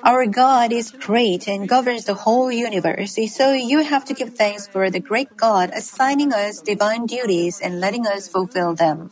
Our 0.02 0.26
God 0.26 0.72
is 0.72 0.90
great 0.92 1.48
and 1.48 1.68
governs 1.68 2.04
the 2.04 2.24
whole 2.24 2.50
universe, 2.52 3.16
so 3.32 3.52
you 3.52 3.80
have 3.84 4.04
to 4.06 4.14
give 4.14 4.34
thanks 4.34 4.66
for 4.66 4.88
the 4.90 5.00
great 5.00 5.36
God 5.36 5.70
assigning 5.74 6.32
us 6.32 6.60
divine 6.60 7.04
duties 7.06 7.60
and 7.60 7.80
letting 7.80 8.06
us 8.06 8.28
fulfill 8.28 8.74
them. 8.74 9.10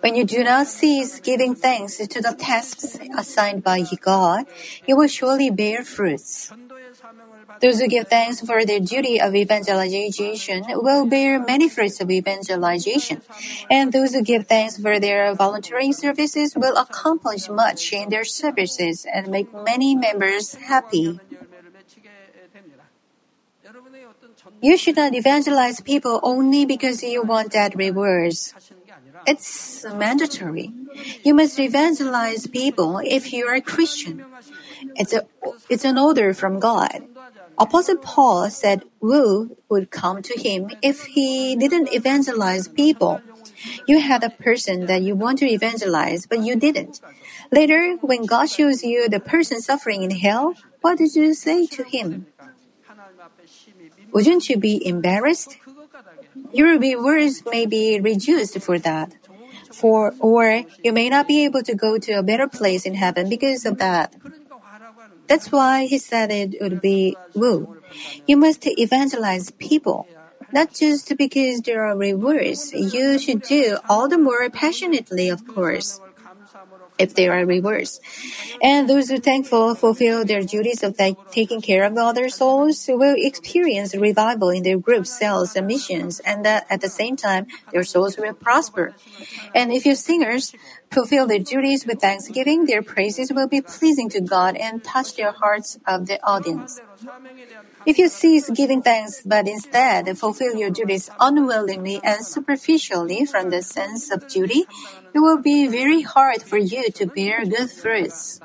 When 0.00 0.14
you 0.14 0.24
do 0.24 0.44
not 0.44 0.66
cease 0.66 1.20
giving 1.20 1.54
thanks 1.54 1.96
to 1.96 2.20
the 2.22 2.34
tasks 2.38 2.98
assigned 3.16 3.64
by 3.64 3.82
God, 4.00 4.46
you 4.86 4.96
will 4.96 5.08
surely 5.08 5.50
bear 5.50 5.82
fruits. 5.82 6.52
Those 7.60 7.80
who 7.80 7.88
give 7.88 8.08
thanks 8.08 8.40
for 8.40 8.64
their 8.64 8.78
duty 8.78 9.20
of 9.20 9.34
evangelization 9.34 10.64
will 10.68 11.06
bear 11.06 11.40
many 11.40 11.68
fruits 11.68 12.00
of 12.00 12.10
evangelization. 12.10 13.22
And 13.70 13.92
those 13.92 14.14
who 14.14 14.22
give 14.22 14.46
thanks 14.46 14.78
for 14.78 15.00
their 15.00 15.34
volunteering 15.34 15.92
services 15.92 16.54
will 16.54 16.76
accomplish 16.76 17.48
much 17.48 17.92
in 17.92 18.10
their 18.10 18.24
services 18.24 19.06
and 19.06 19.28
make 19.28 19.52
many 19.52 19.96
members 19.96 20.54
happy. 20.54 21.18
You 24.62 24.76
should 24.76 24.96
not 24.96 25.14
evangelize 25.14 25.80
people 25.80 26.20
only 26.22 26.64
because 26.66 27.02
you 27.02 27.22
want 27.22 27.52
that 27.52 27.74
rewards. 27.74 28.54
It's 29.28 29.84
mandatory. 29.84 30.72
You 31.22 31.34
must 31.34 31.58
evangelize 31.58 32.46
people 32.46 32.98
if 33.04 33.30
you 33.32 33.46
are 33.46 33.54
a 33.54 33.60
Christian. 33.60 34.24
It's, 34.96 35.12
a, 35.12 35.28
it's 35.68 35.84
an 35.84 35.98
order 35.98 36.32
from 36.32 36.58
God. 36.58 37.04
Apostle 37.58 37.98
Paul 37.98 38.48
said 38.48 38.84
woe 39.00 39.50
would 39.68 39.90
come 39.90 40.22
to 40.22 40.34
him 40.38 40.70
if 40.80 41.04
he 41.04 41.56
didn't 41.56 41.92
evangelize 41.92 42.68
people. 42.68 43.20
You 43.86 44.00
had 44.00 44.24
a 44.24 44.30
person 44.30 44.86
that 44.86 45.02
you 45.02 45.14
want 45.14 45.40
to 45.40 45.46
evangelize, 45.50 46.24
but 46.26 46.40
you 46.40 46.56
didn't. 46.56 47.00
Later, 47.50 47.96
when 48.00 48.24
God 48.24 48.48
shows 48.48 48.82
you 48.82 49.08
the 49.08 49.20
person 49.20 49.60
suffering 49.60 50.04
in 50.04 50.10
hell, 50.10 50.54
what 50.80 50.96
did 50.96 51.14
you 51.14 51.34
say 51.34 51.66
to 51.66 51.84
him? 51.84 52.26
Wouldn't 54.12 54.48
you 54.48 54.56
be 54.56 54.86
embarrassed? 54.86 55.58
Your 56.52 56.78
rewards 56.78 57.42
may 57.44 57.66
be 57.66 58.00
reduced 58.00 58.58
for 58.62 58.78
that. 58.78 59.17
For, 59.80 60.14
or 60.18 60.64
you 60.82 60.92
may 60.92 61.08
not 61.08 61.28
be 61.28 61.44
able 61.44 61.62
to 61.62 61.74
go 61.74 61.98
to 61.98 62.12
a 62.12 62.22
better 62.22 62.48
place 62.48 62.84
in 62.84 62.94
heaven 62.94 63.28
because 63.28 63.64
of 63.64 63.78
that. 63.78 64.14
That's 65.28 65.52
why 65.52 65.86
he 65.86 65.98
said 65.98 66.30
it 66.30 66.56
would 66.60 66.80
be 66.80 67.16
woo. 67.34 67.78
You 68.26 68.36
must 68.36 68.66
evangelize 68.66 69.50
people. 69.52 70.06
Not 70.52 70.72
just 70.72 71.14
because 71.16 71.60
there 71.60 71.84
are 71.84 71.96
rewards. 71.96 72.72
You 72.72 73.18
should 73.18 73.42
do 73.42 73.78
all 73.88 74.08
the 74.08 74.16
more 74.18 74.48
passionately, 74.48 75.28
of 75.28 75.46
course 75.46 76.00
if 76.98 77.14
there 77.14 77.32
are 77.32 77.46
rewards. 77.46 78.00
And 78.60 78.88
those 78.88 79.08
who 79.08 79.18
thankful 79.18 79.74
fulfill 79.74 80.24
their 80.24 80.42
duties 80.42 80.82
of 80.82 80.96
th- 80.96 81.16
taking 81.30 81.60
care 81.60 81.84
of 81.84 81.96
other 81.96 82.28
souls 82.28 82.84
will 82.88 83.14
experience 83.16 83.94
revival 83.94 84.50
in 84.50 84.62
their 84.62 84.78
group 84.78 85.06
cells 85.06 85.54
and 85.56 85.66
missions, 85.66 86.20
and 86.20 86.44
that 86.44 86.66
at 86.70 86.80
the 86.80 86.88
same 86.88 87.16
time, 87.16 87.46
their 87.72 87.84
souls 87.84 88.16
will 88.18 88.34
prosper. 88.34 88.94
And 89.54 89.72
if 89.72 89.86
your 89.86 89.94
singers 89.94 90.54
fulfill 90.90 91.26
their 91.26 91.38
duties 91.38 91.86
with 91.86 92.00
thanksgiving, 92.00 92.66
their 92.66 92.82
praises 92.82 93.32
will 93.32 93.48
be 93.48 93.60
pleasing 93.60 94.08
to 94.10 94.20
God 94.20 94.56
and 94.56 94.82
touch 94.82 95.14
their 95.16 95.32
hearts 95.32 95.78
of 95.86 96.06
the 96.06 96.18
audience. 96.24 96.80
If 97.88 97.96
you 97.96 98.10
cease 98.10 98.50
giving 98.50 98.82
thanks 98.82 99.22
but 99.24 99.48
instead 99.48 100.12
fulfill 100.18 100.54
your 100.56 100.68
duties 100.68 101.08
unwillingly 101.18 102.02
and 102.04 102.20
superficially 102.20 103.24
from 103.24 103.48
the 103.48 103.62
sense 103.62 104.12
of 104.12 104.28
duty, 104.28 104.68
it 105.14 105.20
will 105.20 105.40
be 105.40 105.66
very 105.66 106.02
hard 106.02 106.42
for 106.42 106.58
you 106.58 106.90
to 106.90 107.06
bear 107.06 107.46
good 107.46 107.70
fruits. 107.70 108.42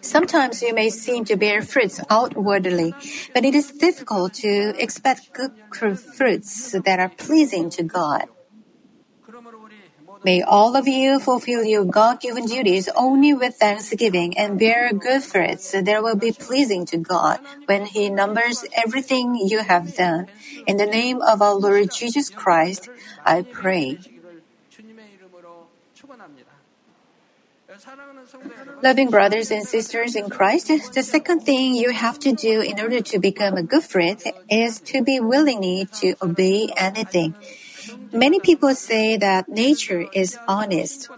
Sometimes 0.00 0.62
you 0.62 0.72
may 0.72 0.90
seem 0.90 1.24
to 1.24 1.34
bear 1.34 1.60
fruits 1.60 1.98
outwardly, 2.08 2.94
but 3.34 3.44
it 3.44 3.56
is 3.56 3.72
difficult 3.72 4.34
to 4.46 4.74
expect 4.78 5.32
good 5.32 5.98
fruits 5.98 6.70
that 6.70 7.00
are 7.00 7.08
pleasing 7.08 7.68
to 7.70 7.82
God. 7.82 8.28
May 10.24 10.40
all 10.40 10.76
of 10.76 10.86
you 10.86 11.18
fulfill 11.18 11.64
your 11.64 11.84
God-given 11.84 12.46
duties 12.46 12.88
only 12.94 13.34
with 13.34 13.56
thanksgiving 13.56 14.38
and 14.38 14.58
bear 14.58 14.92
good 14.92 15.22
fruits 15.22 15.72
that 15.72 16.02
will 16.02 16.16
be 16.16 16.30
pleasing 16.30 16.86
to 16.86 16.96
God 16.96 17.40
when 17.66 17.86
He 17.86 18.08
numbers 18.08 18.64
everything 18.76 19.34
you 19.34 19.60
have 19.62 19.94
done. 19.94 20.28
In 20.66 20.76
the 20.76 20.86
name 20.86 21.20
of 21.20 21.42
our 21.42 21.54
Lord 21.54 21.90
Jesus 21.90 22.30
Christ, 22.30 22.88
I 23.24 23.42
pray. 23.42 23.98
Loving 28.82 29.10
brothers 29.10 29.50
and 29.50 29.66
sisters 29.66 30.14
in 30.14 30.28
Christ, 30.28 30.68
the 30.94 31.02
second 31.02 31.40
thing 31.40 31.74
you 31.74 31.90
have 31.90 32.18
to 32.20 32.32
do 32.32 32.60
in 32.60 32.78
order 32.78 33.00
to 33.00 33.18
become 33.18 33.56
a 33.56 33.62
good 33.62 33.82
fruit 33.82 34.22
is 34.50 34.80
to 34.80 35.02
be 35.02 35.20
willing 35.20 35.86
to 35.86 36.14
obey 36.20 36.68
anything. 36.76 37.34
Many 38.12 38.40
people 38.40 38.74
say 38.74 39.16
that 39.16 39.48
nature 39.48 40.06
is 40.12 40.38
honest. 40.46 41.08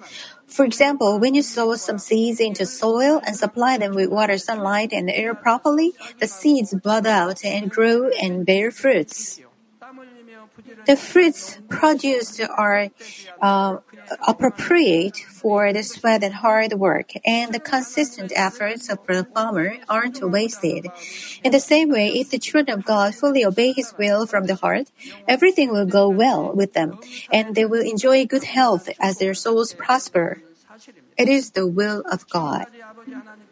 For 0.46 0.64
example, 0.64 1.18
when 1.18 1.34
you 1.34 1.42
sow 1.42 1.74
some 1.74 1.98
seeds 1.98 2.38
into 2.40 2.64
soil 2.66 3.20
and 3.26 3.36
supply 3.36 3.76
them 3.76 3.94
with 3.94 4.10
water, 4.10 4.38
sunlight, 4.38 4.92
and 4.92 5.10
air 5.10 5.34
properly, 5.34 5.94
the 6.20 6.28
seeds 6.28 6.72
bud 6.74 7.06
out 7.06 7.44
and 7.44 7.70
grow 7.70 8.08
and 8.22 8.46
bear 8.46 8.70
fruits. 8.70 9.40
The 10.86 10.96
fruits 10.96 11.58
produced 11.68 12.40
are 12.40 12.88
uh, 13.40 13.78
appropriate 14.26 15.16
for 15.16 15.72
the 15.72 15.82
sweat 15.82 16.22
and 16.22 16.34
hard 16.34 16.72
work, 16.74 17.12
and 17.24 17.52
the 17.52 17.60
consistent 17.60 18.32
efforts 18.34 18.88
of 18.88 18.98
the 19.06 19.24
farmer 19.24 19.76
aren't 19.88 20.22
wasted. 20.22 20.90
In 21.42 21.52
the 21.52 21.60
same 21.60 21.90
way, 21.90 22.08
if 22.20 22.30
the 22.30 22.38
children 22.38 22.78
of 22.78 22.84
God 22.84 23.14
fully 23.14 23.44
obey 23.44 23.72
His 23.72 23.94
will 23.96 24.26
from 24.26 24.46
the 24.46 24.56
heart, 24.56 24.90
everything 25.28 25.70
will 25.70 25.86
go 25.86 26.08
well 26.08 26.52
with 26.52 26.72
them, 26.72 26.98
and 27.30 27.54
they 27.54 27.64
will 27.64 27.82
enjoy 27.82 28.26
good 28.26 28.44
health 28.44 28.88
as 29.00 29.18
their 29.18 29.34
souls 29.34 29.74
prosper. 29.74 30.42
It 31.16 31.28
is 31.28 31.52
the 31.52 31.66
will 31.66 32.02
of 32.10 32.28
God. 32.28 32.66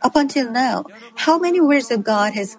Up 0.03 0.17
until 0.17 0.51
now, 0.51 0.85
how 1.15 1.39
many 1.39 1.61
words 1.61 1.91
of 1.91 2.03
God 2.03 2.35
has 2.35 2.57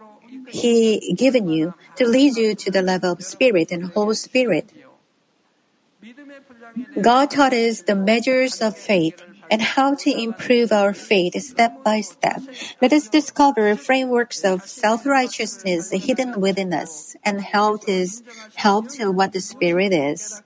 He 0.54 1.13
given 1.18 1.50
you 1.50 1.74
to 1.96 2.06
lead 2.06 2.38
you 2.38 2.54
to 2.54 2.70
the 2.70 2.84
level 2.84 3.12
of 3.12 3.24
spirit 3.24 3.72
and 3.72 3.86
whole 3.86 4.13
spirit? 4.13 4.70
God 7.02 7.32
taught 7.32 7.54
us 7.54 7.82
the 7.82 7.96
measures 7.96 8.62
of 8.62 8.78
faith 8.78 9.24
and 9.50 9.62
how 9.62 9.96
to 9.96 10.12
improve 10.12 10.72
our 10.72 10.94
faith 10.94 11.34
step 11.42 11.84
by 11.84 12.02
step. 12.02 12.42
Let 12.82 12.94
us 12.94 13.10
discover 13.10 13.76
frameworks 13.76 14.46
of 14.46 14.62
self-righteousness 14.62 15.89
hidden 15.89 16.39
within 16.39 16.72
us 16.72 17.16
and 17.26 17.42
help 17.42 17.89
us 17.89 18.22
help 18.54 18.89
to 19.00 19.10
what 19.10 19.34
the 19.34 19.42
Spirit 19.42 19.92
is. 19.92 20.44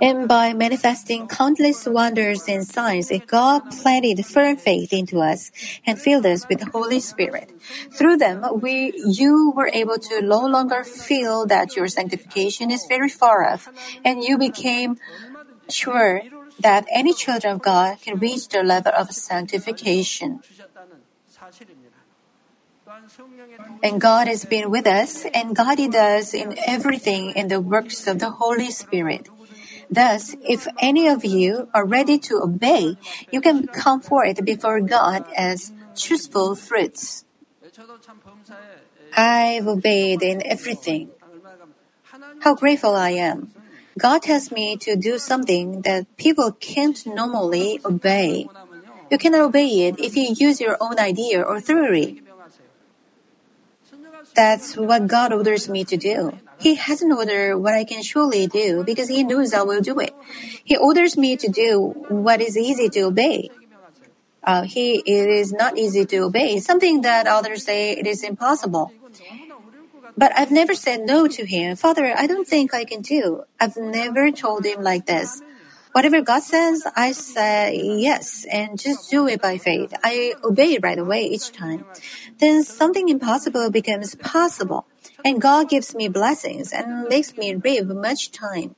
And 0.00 0.28
by 0.28 0.52
manifesting 0.52 1.28
countless 1.28 1.86
wonders 1.86 2.48
and 2.48 2.66
signs, 2.66 3.12
God 3.26 3.70
planted 3.70 4.24
firm 4.26 4.56
faith 4.56 4.92
into 4.92 5.20
us 5.20 5.50
and 5.86 5.98
filled 5.98 6.26
us 6.26 6.48
with 6.48 6.60
the 6.60 6.70
Holy 6.70 7.00
Spirit. 7.00 7.52
Through 7.92 8.16
them, 8.16 8.44
we, 8.60 8.92
you 8.96 9.52
were 9.54 9.70
able 9.72 9.98
to 9.98 10.22
no 10.22 10.44
longer 10.46 10.82
feel 10.84 11.46
that 11.46 11.76
your 11.76 11.88
sanctification 11.88 12.70
is 12.70 12.84
very 12.88 13.08
far 13.08 13.48
off, 13.48 13.68
and 14.04 14.24
you 14.24 14.38
became 14.38 14.98
sure 15.68 16.22
that 16.58 16.86
any 16.92 17.14
children 17.14 17.54
of 17.54 17.62
God 17.62 18.00
can 18.02 18.18
reach 18.18 18.48
the 18.48 18.62
level 18.62 18.92
of 18.96 19.12
sanctification. 19.12 20.40
And 23.82 24.00
God 24.00 24.28
has 24.28 24.44
been 24.44 24.70
with 24.70 24.86
us 24.86 25.24
and 25.34 25.56
guided 25.56 25.94
us 25.94 26.34
in 26.34 26.54
everything 26.66 27.32
in 27.32 27.48
the 27.48 27.60
works 27.60 28.06
of 28.06 28.18
the 28.18 28.30
Holy 28.30 28.70
Spirit. 28.70 29.28
Thus, 29.90 30.34
if 30.48 30.66
any 30.78 31.08
of 31.08 31.24
you 31.24 31.68
are 31.74 31.84
ready 31.84 32.18
to 32.30 32.40
obey, 32.42 32.96
you 33.30 33.40
can 33.40 33.68
come 33.68 34.00
forth 34.00 34.44
before 34.44 34.80
God 34.80 35.26
as 35.36 35.72
truthful 35.96 36.54
fruits. 36.54 37.24
I've 39.16 39.66
obeyed 39.66 40.22
in 40.22 40.42
everything. 40.46 41.10
How 42.40 42.54
grateful 42.54 42.94
I 42.94 43.10
am. 43.10 43.52
God 43.98 44.22
tells 44.22 44.50
me 44.50 44.76
to 44.78 44.96
do 44.96 45.18
something 45.18 45.82
that 45.82 46.16
people 46.16 46.52
can't 46.52 47.04
normally 47.06 47.80
obey. 47.84 48.48
You 49.10 49.18
cannot 49.18 49.42
obey 49.42 49.88
it 49.88 50.00
if 50.00 50.16
you 50.16 50.34
use 50.34 50.60
your 50.60 50.78
own 50.80 50.98
idea 50.98 51.42
or 51.42 51.60
theory. 51.60 52.22
That's 54.34 54.76
what 54.76 55.06
God 55.06 55.32
orders 55.32 55.68
me 55.68 55.84
to 55.84 55.96
do. 55.96 56.38
He 56.58 56.76
hasn't 56.76 57.12
ordered 57.12 57.58
what 57.58 57.74
I 57.74 57.84
can 57.84 58.02
surely 58.02 58.46
do 58.46 58.84
because 58.84 59.08
He 59.08 59.24
knows 59.24 59.52
I 59.52 59.62
will 59.62 59.80
do 59.80 59.98
it. 59.98 60.14
He 60.64 60.76
orders 60.76 61.16
me 61.16 61.36
to 61.36 61.48
do 61.48 61.94
what 62.08 62.40
is 62.40 62.56
easy 62.56 62.88
to 62.90 63.00
obey. 63.02 63.50
Uh, 64.44 64.62
he 64.62 64.98
it 65.06 65.28
is 65.28 65.52
not 65.52 65.78
easy 65.78 66.04
to 66.04 66.18
obey, 66.18 66.58
something 66.58 67.02
that 67.02 67.26
others 67.28 67.64
say 67.64 67.92
it 67.92 68.06
is 68.06 68.24
impossible. 68.24 68.92
But 70.16 70.32
I've 70.36 70.50
never 70.50 70.74
said 70.74 71.02
no 71.02 71.28
to 71.28 71.46
him. 71.46 71.76
Father, 71.76 72.12
I 72.16 72.26
don't 72.26 72.46
think 72.46 72.74
I 72.74 72.84
can 72.84 73.02
do. 73.02 73.44
I've 73.60 73.76
never 73.76 74.30
told 74.30 74.66
him 74.66 74.82
like 74.82 75.06
this. 75.06 75.42
Whatever 75.92 76.22
God 76.22 76.42
says, 76.42 76.86
I 76.96 77.12
say 77.12 77.76
yes 77.76 78.46
and 78.50 78.78
just 78.78 79.10
do 79.10 79.28
it 79.28 79.42
by 79.42 79.58
faith. 79.58 79.92
I 80.02 80.34
obey 80.42 80.78
right 80.78 80.98
away 80.98 81.24
each 81.26 81.52
time. 81.52 81.84
Then 82.38 82.64
something 82.64 83.08
impossible 83.08 83.70
becomes 83.70 84.14
possible 84.14 84.86
and 85.22 85.40
God 85.40 85.68
gives 85.68 85.94
me 85.94 86.08
blessings 86.08 86.72
and 86.72 87.08
makes 87.08 87.36
me 87.36 87.54
live 87.54 87.88
much 87.88 88.32
time. 88.32 88.74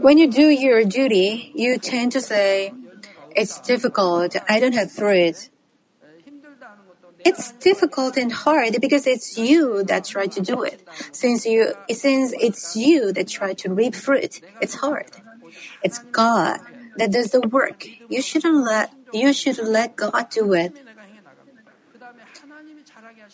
When 0.00 0.18
you 0.18 0.28
do 0.28 0.48
your 0.48 0.84
duty, 0.84 1.52
you 1.54 1.78
tend 1.78 2.12
to 2.12 2.20
say, 2.20 2.72
it's 3.36 3.60
difficult. 3.60 4.36
I 4.48 4.60
don't 4.60 4.74
have 4.74 4.90
fruit. 4.90 5.50
It's 7.24 7.52
difficult 7.52 8.16
and 8.16 8.32
hard 8.32 8.80
because 8.80 9.06
it's 9.06 9.38
you 9.38 9.84
that 9.84 10.04
try 10.04 10.26
to 10.26 10.40
do 10.40 10.62
it. 10.64 10.86
Since 11.12 11.46
you, 11.46 11.74
since 11.90 12.34
it's 12.38 12.74
you 12.76 13.12
that 13.12 13.28
try 13.28 13.54
to 13.54 13.72
reap 13.72 13.94
fruit, 13.94 14.40
it's 14.60 14.74
hard. 14.74 15.10
It's 15.82 15.98
God 15.98 16.60
that 16.96 17.12
does 17.12 17.30
the 17.30 17.40
work. 17.40 17.86
You 18.08 18.22
shouldn't 18.22 18.64
let, 18.64 18.92
you 19.12 19.32
should 19.32 19.58
let 19.58 19.96
God 19.96 20.30
do 20.30 20.52
it. 20.52 20.76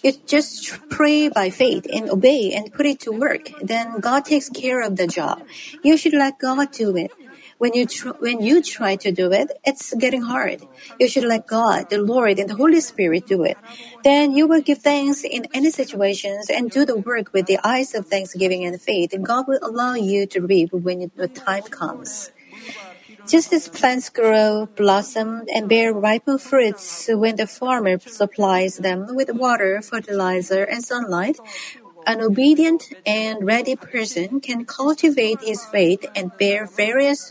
You 0.02 0.12
just 0.26 0.78
pray 0.88 1.28
by 1.28 1.50
faith 1.50 1.86
and 1.92 2.08
obey 2.10 2.52
and 2.52 2.72
put 2.72 2.86
it 2.86 3.00
to 3.00 3.10
work. 3.10 3.50
Then 3.60 4.00
God 4.00 4.24
takes 4.24 4.48
care 4.48 4.80
of 4.82 4.96
the 4.96 5.06
job. 5.06 5.42
You 5.82 5.96
should 5.96 6.14
let 6.14 6.38
God 6.38 6.70
do 6.72 6.96
it. 6.96 7.10
When 7.58 7.74
you 7.74 7.86
tr- 7.86 8.18
when 8.20 8.40
you 8.40 8.62
try 8.62 8.94
to 8.96 9.10
do 9.10 9.32
it, 9.32 9.50
it's 9.64 9.92
getting 9.94 10.22
hard. 10.22 10.66
You 10.98 11.08
should 11.08 11.24
let 11.24 11.46
God, 11.46 11.90
the 11.90 11.98
Lord, 11.98 12.38
and 12.38 12.48
the 12.48 12.54
Holy 12.54 12.80
Spirit 12.80 13.26
do 13.26 13.42
it. 13.42 13.58
Then 14.04 14.32
you 14.32 14.46
will 14.46 14.62
give 14.62 14.78
thanks 14.78 15.24
in 15.24 15.46
any 15.52 15.70
situations 15.70 16.48
and 16.50 16.70
do 16.70 16.86
the 16.86 16.96
work 16.96 17.32
with 17.32 17.46
the 17.46 17.58
eyes 17.64 17.94
of 17.94 18.06
thanksgiving 18.06 18.64
and 18.64 18.80
faith. 18.80 19.12
And 19.12 19.26
God 19.26 19.48
will 19.48 19.58
allow 19.62 19.94
you 19.94 20.26
to 20.26 20.40
reap 20.40 20.72
when 20.72 21.10
the 21.16 21.28
time 21.28 21.64
comes. 21.64 22.30
Just 23.28 23.52
as 23.52 23.68
plants 23.68 24.08
grow, 24.08 24.70
blossom, 24.74 25.44
and 25.52 25.68
bear 25.68 25.92
ripe 25.92 26.24
fruits 26.40 27.10
when 27.12 27.36
the 27.36 27.46
farmer 27.46 27.98
supplies 28.00 28.78
them 28.78 29.14
with 29.14 29.30
water, 29.34 29.82
fertilizer, 29.82 30.64
and 30.64 30.82
sunlight, 30.82 31.38
an 32.08 32.22
obedient 32.22 32.88
and 33.04 33.44
ready 33.44 33.76
person 33.76 34.40
can 34.40 34.64
cultivate 34.64 35.42
his 35.42 35.66
faith 35.66 36.06
and 36.16 36.32
bear 36.38 36.64
various 36.64 37.30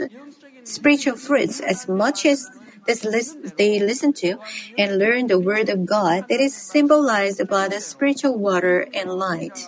spiritual 0.63 1.17
fruits 1.17 1.59
as 1.59 1.87
much 1.87 2.27
as 2.27 2.45
they 2.85 3.79
listen 3.79 4.13
to 4.21 4.37
and 4.77 4.99
learn 4.99 5.25
the 5.25 5.39
Word 5.39 5.69
of 5.69 5.87
God 5.87 6.29
that 6.29 6.39
is 6.39 6.53
symbolized 6.53 7.41
by 7.49 7.67
the 7.67 7.81
spiritual 7.81 8.37
water 8.37 8.87
and 8.93 9.09
light. 9.11 9.67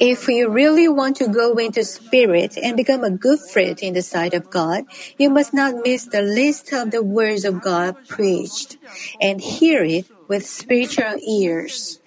If 0.00 0.28
you 0.28 0.48
really 0.48 0.88
want 0.88 1.16
to 1.16 1.28
go 1.28 1.52
into 1.58 1.84
spirit 1.84 2.56
and 2.56 2.76
become 2.76 3.04
a 3.04 3.10
good 3.10 3.40
fruit 3.52 3.82
in 3.82 3.92
the 3.92 4.02
sight 4.02 4.32
of 4.32 4.48
God, 4.48 4.84
you 5.18 5.28
must 5.28 5.52
not 5.52 5.84
miss 5.84 6.06
the 6.06 6.22
list 6.22 6.72
of 6.72 6.92
the 6.92 7.02
words 7.02 7.44
of 7.44 7.60
God 7.60 7.96
preached 8.08 8.78
and 9.20 9.40
hear 9.40 9.84
it 9.84 10.06
with 10.28 10.46
spiritual 10.46 11.16
ears. 11.26 12.00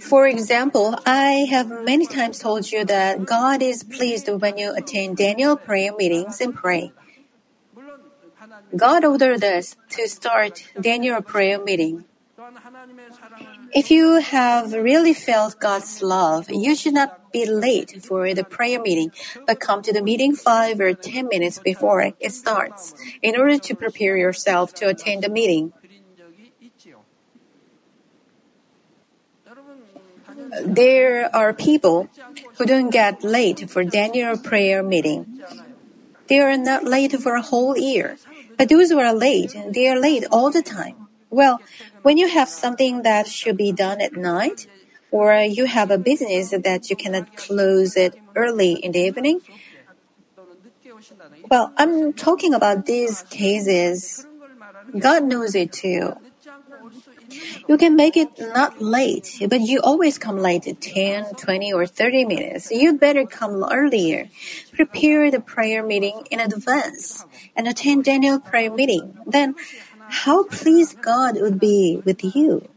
For 0.00 0.26
example, 0.26 0.98
I 1.06 1.46
have 1.50 1.68
many 1.84 2.06
times 2.06 2.38
told 2.38 2.70
you 2.72 2.84
that 2.84 3.24
God 3.24 3.62
is 3.62 3.84
pleased 3.84 4.28
when 4.28 4.58
you 4.58 4.74
attend 4.74 5.16
Daniel 5.16 5.56
prayer 5.56 5.92
meetings 5.94 6.40
and 6.40 6.54
pray. 6.54 6.92
God 8.74 9.04
ordered 9.04 9.44
us 9.44 9.76
to 9.90 10.08
start 10.08 10.64
Daniel 10.80 11.22
prayer 11.22 11.62
meeting. 11.62 12.04
If 13.76 13.90
you 13.90 14.20
have 14.20 14.72
really 14.72 15.12
felt 15.12 15.60
God's 15.60 16.00
love, 16.00 16.48
you 16.48 16.74
should 16.74 16.94
not 16.94 17.30
be 17.30 17.44
late 17.44 18.02
for 18.02 18.32
the 18.32 18.42
prayer 18.42 18.80
meeting, 18.80 19.12
but 19.46 19.60
come 19.60 19.82
to 19.82 19.92
the 19.92 20.00
meeting 20.00 20.34
five 20.34 20.80
or 20.80 20.94
ten 20.94 21.28
minutes 21.28 21.58
before 21.58 22.14
it 22.18 22.32
starts 22.32 22.94
in 23.20 23.36
order 23.36 23.58
to 23.58 23.74
prepare 23.76 24.16
yourself 24.16 24.72
to 24.80 24.88
attend 24.88 25.24
the 25.24 25.28
meeting. 25.28 25.74
There 30.64 31.28
are 31.36 31.52
people 31.52 32.08
who 32.56 32.64
don't 32.64 32.88
get 32.88 33.22
late 33.22 33.68
for 33.68 33.84
Daniel 33.84 34.38
prayer 34.38 34.82
meeting. 34.82 35.42
They 36.28 36.40
are 36.40 36.56
not 36.56 36.84
late 36.84 37.12
for 37.20 37.34
a 37.36 37.42
whole 37.42 37.76
year. 37.76 38.16
But 38.56 38.70
those 38.70 38.90
who 38.90 38.98
are 38.98 39.12
late, 39.12 39.54
they 39.68 39.86
are 39.88 40.00
late 40.00 40.24
all 40.32 40.50
the 40.50 40.62
time. 40.62 41.05
Well, 41.30 41.60
when 42.02 42.16
you 42.16 42.28
have 42.28 42.48
something 42.48 43.02
that 43.02 43.26
should 43.26 43.56
be 43.56 43.72
done 43.72 44.00
at 44.00 44.14
night, 44.16 44.68
or 45.10 45.34
you 45.40 45.66
have 45.66 45.90
a 45.90 45.98
business 45.98 46.50
that 46.50 46.90
you 46.90 46.96
cannot 46.96 47.36
close 47.36 47.96
it 47.96 48.20
early 48.34 48.72
in 48.74 48.92
the 48.92 49.00
evening, 49.00 49.40
well, 51.50 51.72
I'm 51.76 52.12
talking 52.12 52.54
about 52.54 52.86
these 52.86 53.22
cases. 53.22 54.26
God 54.98 55.24
knows 55.24 55.54
it 55.54 55.72
too. 55.72 56.14
You 57.68 57.76
can 57.76 57.96
make 57.96 58.16
it 58.16 58.30
not 58.38 58.80
late, 58.80 59.38
but 59.48 59.60
you 59.60 59.80
always 59.80 60.18
come 60.18 60.38
late 60.38 60.64
10, 60.80 61.34
20, 61.34 61.72
or 61.72 61.86
30 61.86 62.24
minutes. 62.24 62.70
You'd 62.70 63.00
better 63.00 63.26
come 63.26 63.64
earlier. 63.64 64.28
Prepare 64.72 65.30
the 65.30 65.40
prayer 65.40 65.82
meeting 65.82 66.26
in 66.30 66.40
advance 66.40 67.24
and 67.54 67.66
attend 67.66 68.04
Daniel 68.04 68.38
prayer 68.38 68.70
meeting. 68.70 69.18
Then 69.26 69.54
how 70.08 70.44
pleased 70.44 71.00
God 71.00 71.40
would 71.40 71.58
be 71.58 72.02
with 72.04 72.22
you. 72.24 72.68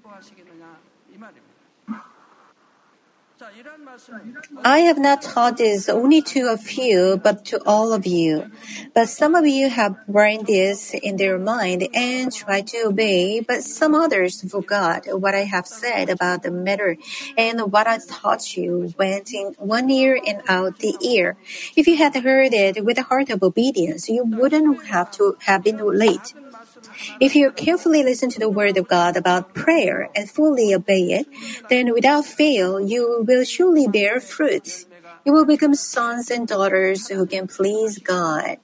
I 4.63 4.79
have 4.79 4.99
not 4.99 5.21
taught 5.21 5.57
this 5.57 5.89
only 5.89 6.21
to 6.33 6.49
a 6.51 6.57
few, 6.57 7.17
but 7.17 7.45
to 7.45 7.61
all 7.65 7.93
of 7.93 8.05
you. 8.05 8.51
But 8.93 9.09
some 9.09 9.33
of 9.33 9.47
you 9.47 9.69
have 9.69 9.95
burned 10.07 10.47
this 10.47 10.93
in 10.93 11.17
their 11.17 11.39
mind 11.39 11.87
and 11.93 12.33
tried 12.33 12.67
to 12.67 12.87
obey, 12.87 13.39
but 13.39 13.63
some 13.63 13.95
others 13.95 14.41
forgot 14.49 15.05
what 15.19 15.35
I 15.35 15.45
have 15.45 15.67
said 15.67 16.09
about 16.09 16.43
the 16.43 16.51
matter 16.51 16.97
and 17.37 17.71
what 17.71 17.87
I 17.87 17.99
taught 18.07 18.55
you 18.57 18.93
went 18.97 19.33
in 19.33 19.55
one 19.57 19.89
ear 19.89 20.19
and 20.25 20.41
out 20.47 20.79
the 20.79 20.97
ear. 21.01 21.37
If 21.75 21.87
you 21.87 21.97
had 21.97 22.15
heard 22.15 22.53
it 22.53 22.83
with 22.83 22.97
a 22.97 23.03
heart 23.03 23.29
of 23.29 23.41
obedience, 23.41 24.09
you 24.09 24.23
wouldn't 24.25 24.85
have 24.87 25.11
to 25.11 25.37
have 25.41 25.63
been 25.63 25.77
late. 25.77 26.33
If 27.19 27.35
you 27.35 27.51
carefully 27.51 28.03
listen 28.03 28.29
to 28.31 28.39
the 28.39 28.49
Word 28.49 28.77
of 28.77 28.87
God 28.87 29.17
about 29.17 29.53
prayer 29.53 30.09
and 30.15 30.29
fully 30.29 30.73
obey 30.73 31.11
it, 31.19 31.27
then 31.69 31.93
without 31.93 32.25
fail 32.25 32.79
you 32.79 33.23
will 33.27 33.43
surely 33.43 33.87
bear 33.87 34.19
fruit. 34.19 34.85
You 35.25 35.33
will 35.33 35.45
become 35.45 35.75
sons 35.75 36.31
and 36.31 36.47
daughters 36.47 37.07
who 37.07 37.25
can 37.25 37.47
please 37.47 37.99
God. 37.99 38.57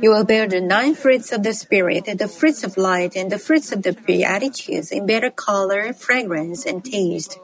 You 0.00 0.10
will 0.10 0.24
bear 0.24 0.46
the 0.46 0.60
nine 0.60 0.94
fruits 0.94 1.32
of 1.32 1.42
the 1.42 1.54
Spirit, 1.54 2.04
and 2.06 2.18
the 2.18 2.28
fruits 2.28 2.62
of 2.62 2.76
light, 2.76 3.16
and 3.16 3.32
the 3.32 3.38
fruits 3.38 3.72
of 3.72 3.82
the 3.82 3.92
Beatitudes 3.92 4.92
in 4.92 5.06
better 5.06 5.30
color, 5.30 5.92
fragrance, 5.92 6.66
and 6.66 6.84
taste. 6.84 7.38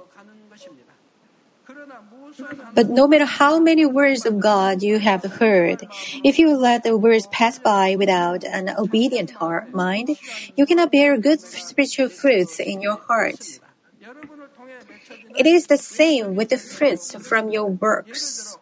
But 2.75 2.91
no 2.91 3.07
matter 3.07 3.25
how 3.25 3.61
many 3.61 3.87
words 3.87 4.27
of 4.27 4.41
God 4.41 4.83
you 4.83 4.99
have 4.99 5.25
heard, 5.25 5.87
if 6.25 6.39
you 6.39 6.57
let 6.57 6.83
the 6.83 6.97
words 6.97 7.27
pass 7.29 7.59
by 7.59 7.97
without 7.97 8.45
an 8.45 8.71
obedient 8.77 9.31
heart, 9.33 9.73
mind, 9.73 10.17
you 10.57 10.67
cannot 10.67 10.91
bear 10.91 11.17
good 11.19 11.41
spiritual 11.41 12.09
fruits 12.09 12.59
in 12.59 12.81
your 12.81 12.97
heart. 12.97 13.61
It 15.37 15.47
is 15.47 15.67
the 15.67 15.79
same 15.79 16.35
with 16.35 16.51
the 16.51 16.59
fruits 16.59 17.15
from 17.15 17.51
your 17.51 17.67
works. 17.67 18.57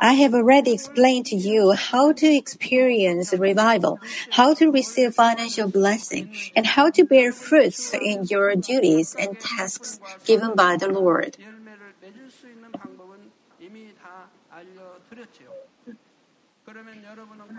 I 0.00 0.14
have 0.14 0.34
already 0.34 0.72
explained 0.72 1.26
to 1.26 1.36
you 1.36 1.72
how 1.72 2.12
to 2.12 2.26
experience 2.26 3.32
revival, 3.32 4.00
how 4.30 4.54
to 4.54 4.70
receive 4.70 5.14
financial 5.14 5.68
blessing, 5.68 6.34
and 6.54 6.66
how 6.66 6.90
to 6.90 7.04
bear 7.04 7.32
fruits 7.32 7.94
in 7.94 8.24
your 8.24 8.54
duties 8.56 9.14
and 9.18 9.38
tasks 9.38 10.00
given 10.24 10.54
by 10.54 10.76
the 10.76 10.88
Lord. 10.88 11.36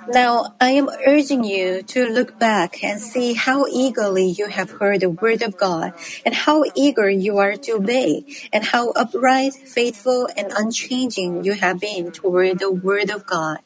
Now, 0.08 0.54
I 0.62 0.72
am 0.72 0.90
urging 1.08 1.44
you 1.44 1.82
to 1.82 2.06
look 2.08 2.38
back 2.38 2.84
and 2.84 3.02
see 3.02 3.34
how 3.34 3.66
eagerly 3.66 4.28
you 4.28 4.48
have 4.48 4.70
heard 4.70 5.02
the 5.02 5.10
word 5.10 5.42
of 5.42 5.58
God, 5.58 5.94
and 6.26 6.36
how 6.36 6.64
eager 6.76 7.10
you 7.10 7.40
are 7.40 7.56
to 7.58 7.72
obey, 7.74 8.24
and 8.54 8.64
how 8.64 8.92
upright, 8.92 9.54
faithful, 9.54 10.30
and 10.38 10.52
unchanging 10.56 11.44
you 11.44 11.54
have 11.54 11.80
been 11.80 12.12
toward 12.12 12.60
the 12.60 12.72
word 12.72 13.10
of 13.10 13.26
God 13.26 13.60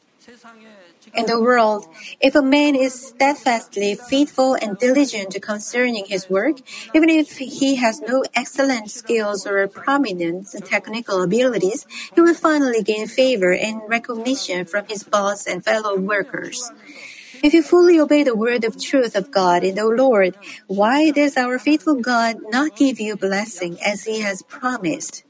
in 1.14 1.26
the 1.26 1.40
world. 1.40 1.86
If 2.20 2.34
a 2.34 2.42
man 2.42 2.74
is 2.74 2.94
steadfastly 2.94 3.94
faithful 3.94 4.54
and 4.54 4.78
diligent 4.78 5.36
concerning 5.42 6.06
his 6.06 6.28
work, 6.28 6.56
even 6.94 7.08
if 7.08 7.38
he 7.38 7.76
has 7.76 8.00
no 8.00 8.24
excellent 8.34 8.90
skills 8.90 9.46
or 9.46 9.66
prominent 9.68 10.48
technical 10.64 11.22
abilities, 11.22 11.86
he 12.14 12.20
will 12.20 12.34
finally 12.34 12.82
gain 12.82 13.06
favor 13.06 13.52
and 13.52 13.80
recognition 13.88 14.64
from 14.64 14.86
his 14.86 15.02
boss 15.02 15.46
and 15.46 15.64
fellow 15.64 15.96
workers. 15.96 16.70
If 17.42 17.54
you 17.54 17.62
fully 17.62 17.98
obey 17.98 18.22
the 18.22 18.36
word 18.36 18.64
of 18.64 18.78
truth 18.78 19.16
of 19.16 19.30
God 19.30 19.64
in 19.64 19.74
the 19.74 19.86
Lord, 19.86 20.36
why 20.66 21.10
does 21.10 21.36
our 21.36 21.58
faithful 21.58 21.94
God 21.94 22.36
not 22.50 22.76
give 22.76 23.00
you 23.00 23.16
blessing 23.16 23.78
as 23.80 24.04
he 24.04 24.20
has 24.20 24.42
promised? 24.42 25.24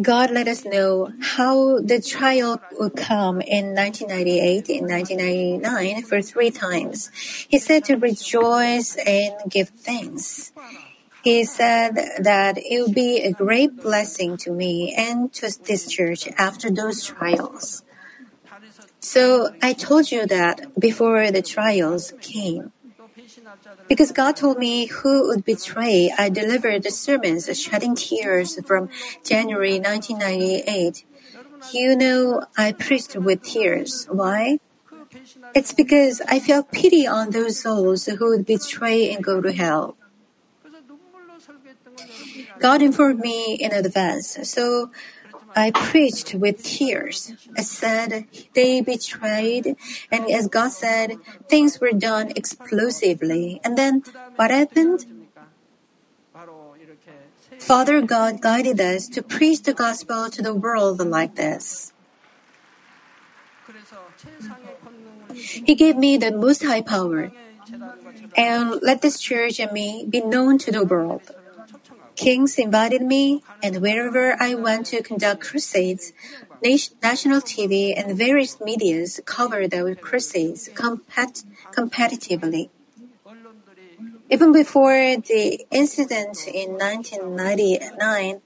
God 0.00 0.30
let 0.30 0.48
us 0.48 0.64
know 0.64 1.12
how 1.20 1.78
the 1.80 2.00
trial 2.00 2.60
would 2.78 2.96
come 2.96 3.40
in 3.40 3.74
1998 3.74 4.68
and 4.68 4.90
1999 4.90 6.02
for 6.02 6.20
three 6.20 6.50
times. 6.50 7.10
He 7.48 7.58
said 7.58 7.84
to 7.84 7.96
rejoice 7.96 8.96
and 8.96 9.34
give 9.48 9.68
thanks. 9.68 10.52
He 11.22 11.44
said 11.44 11.94
that 12.18 12.58
it 12.58 12.82
would 12.82 12.94
be 12.94 13.22
a 13.22 13.32
great 13.32 13.80
blessing 13.80 14.36
to 14.38 14.50
me 14.50 14.94
and 14.94 15.32
to 15.34 15.50
this 15.64 15.90
church 15.90 16.28
after 16.36 16.70
those 16.70 17.02
trials. 17.02 17.82
So 19.00 19.54
I 19.62 19.72
told 19.72 20.10
you 20.10 20.26
that 20.26 20.78
before 20.78 21.30
the 21.30 21.42
trials 21.42 22.12
came. 22.20 22.73
Because 23.88 24.12
God 24.12 24.36
told 24.36 24.58
me 24.58 24.86
who 24.86 25.28
would 25.28 25.44
betray, 25.44 26.12
I 26.16 26.28
delivered 26.28 26.84
sermons 26.92 27.48
shedding 27.58 27.94
tears 27.94 28.58
from 28.66 28.88
January 29.24 29.78
1998. 29.78 31.04
You 31.72 31.96
know, 31.96 32.44
I 32.56 32.72
preached 32.72 33.16
with 33.16 33.42
tears. 33.42 34.06
Why? 34.10 34.58
It's 35.54 35.72
because 35.72 36.20
I 36.28 36.40
felt 36.40 36.72
pity 36.72 37.06
on 37.06 37.30
those 37.30 37.60
souls 37.60 38.06
who 38.06 38.28
would 38.30 38.46
betray 38.46 39.12
and 39.12 39.22
go 39.22 39.40
to 39.40 39.52
hell. 39.52 39.96
God 42.58 42.82
informed 42.82 43.20
me 43.20 43.54
in 43.54 43.72
advance, 43.72 44.38
so 44.48 44.90
I 45.54 45.70
preached 45.70 46.34
with 46.34 46.62
tears. 46.62 47.32
I 47.56 47.62
said 47.62 48.26
they 48.54 48.80
betrayed, 48.80 49.76
and 50.10 50.30
as 50.30 50.48
God 50.48 50.72
said, 50.72 51.18
things 51.48 51.80
were 51.80 51.92
done 51.92 52.32
explosively. 52.34 53.60
And 53.64 53.78
then 53.78 54.02
what 54.36 54.50
happened? 54.50 55.06
Father 57.58 58.02
God 58.02 58.40
guided 58.40 58.80
us 58.80 59.08
to 59.08 59.22
preach 59.22 59.62
the 59.62 59.74
gospel 59.74 60.28
to 60.28 60.42
the 60.42 60.54
world 60.54 60.98
like 60.98 61.36
this. 61.36 61.92
He 65.32 65.74
gave 65.74 65.96
me 65.96 66.16
the 66.16 66.32
most 66.32 66.64
high 66.64 66.82
power. 66.82 67.32
And 68.36 68.82
let 68.82 69.00
this 69.00 69.20
church 69.20 69.60
and 69.60 69.72
me 69.72 70.04
be 70.08 70.20
known 70.20 70.58
to 70.58 70.72
the 70.72 70.84
world. 70.84 71.22
Kings 72.16 72.58
invited 72.58 73.02
me, 73.02 73.42
and 73.62 73.80
wherever 73.80 74.36
I 74.40 74.54
went 74.54 74.86
to 74.86 75.02
conduct 75.02 75.40
crusades, 75.42 76.12
national 77.02 77.40
TV 77.40 77.92
and 77.96 78.16
various 78.16 78.60
medias 78.60 79.20
covered 79.24 79.70
the 79.70 79.96
crusades 80.00 80.70
compet- 80.74 81.44
competitively. 81.72 82.70
Even 84.30 84.52
before 84.52 85.16
the 85.16 85.66
incident 85.70 86.46
in 86.46 86.78
1999, 86.78 88.40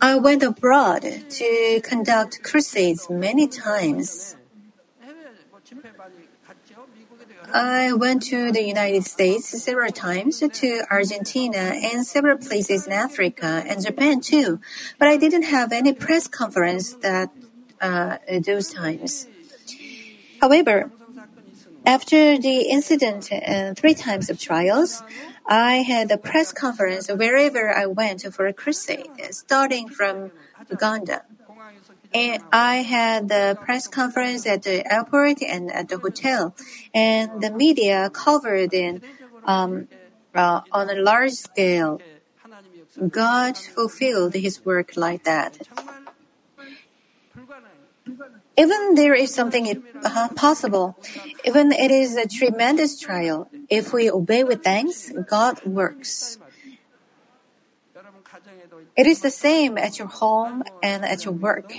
I 0.00 0.14
went 0.16 0.42
abroad 0.42 1.02
to 1.30 1.80
conduct 1.82 2.42
crusades 2.42 3.10
many 3.10 3.48
times. 3.48 4.36
I 7.52 7.92
went 7.92 8.22
to 8.24 8.52
the 8.52 8.62
United 8.62 9.04
States 9.04 9.48
several 9.62 9.90
times, 9.90 10.38
to 10.40 10.82
Argentina 10.90 11.74
and 11.74 12.06
several 12.06 12.38
places 12.38 12.86
in 12.86 12.92
Africa 12.92 13.64
and 13.66 13.84
Japan 13.84 14.20
too. 14.20 14.60
But 14.98 15.08
I 15.08 15.16
didn't 15.16 15.42
have 15.42 15.72
any 15.72 15.92
press 15.92 16.28
conference 16.28 16.94
that 16.94 17.30
uh, 17.80 18.18
those 18.44 18.72
times. 18.72 19.26
However, 20.40 20.90
after 21.84 22.38
the 22.38 22.68
incident 22.68 23.32
and 23.32 23.76
three 23.76 23.94
times 23.94 24.30
of 24.30 24.38
trials, 24.38 25.02
I 25.46 25.76
had 25.76 26.10
a 26.10 26.18
press 26.18 26.52
conference 26.52 27.08
wherever 27.08 27.74
I 27.74 27.86
went 27.86 28.22
for 28.32 28.46
a 28.46 28.52
crusade, 28.52 29.10
starting 29.30 29.88
from 29.88 30.30
Uganda. 30.70 31.24
And 32.12 32.42
I 32.52 32.76
had 32.82 33.28
the 33.28 33.56
press 33.60 33.86
conference 33.86 34.46
at 34.46 34.62
the 34.62 34.82
airport 34.92 35.42
and 35.42 35.70
at 35.70 35.88
the 35.88 35.98
hotel, 35.98 36.54
and 36.92 37.40
the 37.40 37.52
media 37.52 38.10
covered 38.10 38.74
it 38.74 39.02
um, 39.44 39.86
uh, 40.34 40.62
on 40.72 40.90
a 40.90 40.96
large 40.96 41.32
scale. 41.32 42.00
God 43.08 43.56
fulfilled 43.56 44.34
His 44.34 44.64
work 44.64 44.96
like 44.96 45.22
that. 45.24 45.58
Even 48.56 48.94
there 48.94 49.14
is 49.14 49.32
something 49.32 49.82
uh, 50.04 50.28
possible, 50.34 50.98
even 51.44 51.72
it 51.72 51.90
is 51.90 52.16
a 52.16 52.26
tremendous 52.26 52.98
trial. 52.98 53.48
If 53.70 53.92
we 53.92 54.10
obey 54.10 54.44
with 54.44 54.64
thanks, 54.64 55.12
God 55.28 55.64
works. 55.64 56.38
It 58.96 59.06
is 59.06 59.20
the 59.20 59.30
same 59.30 59.78
at 59.78 59.98
your 59.98 60.08
home 60.08 60.62
and 60.82 61.04
at 61.04 61.24
your 61.24 61.34
work. 61.34 61.72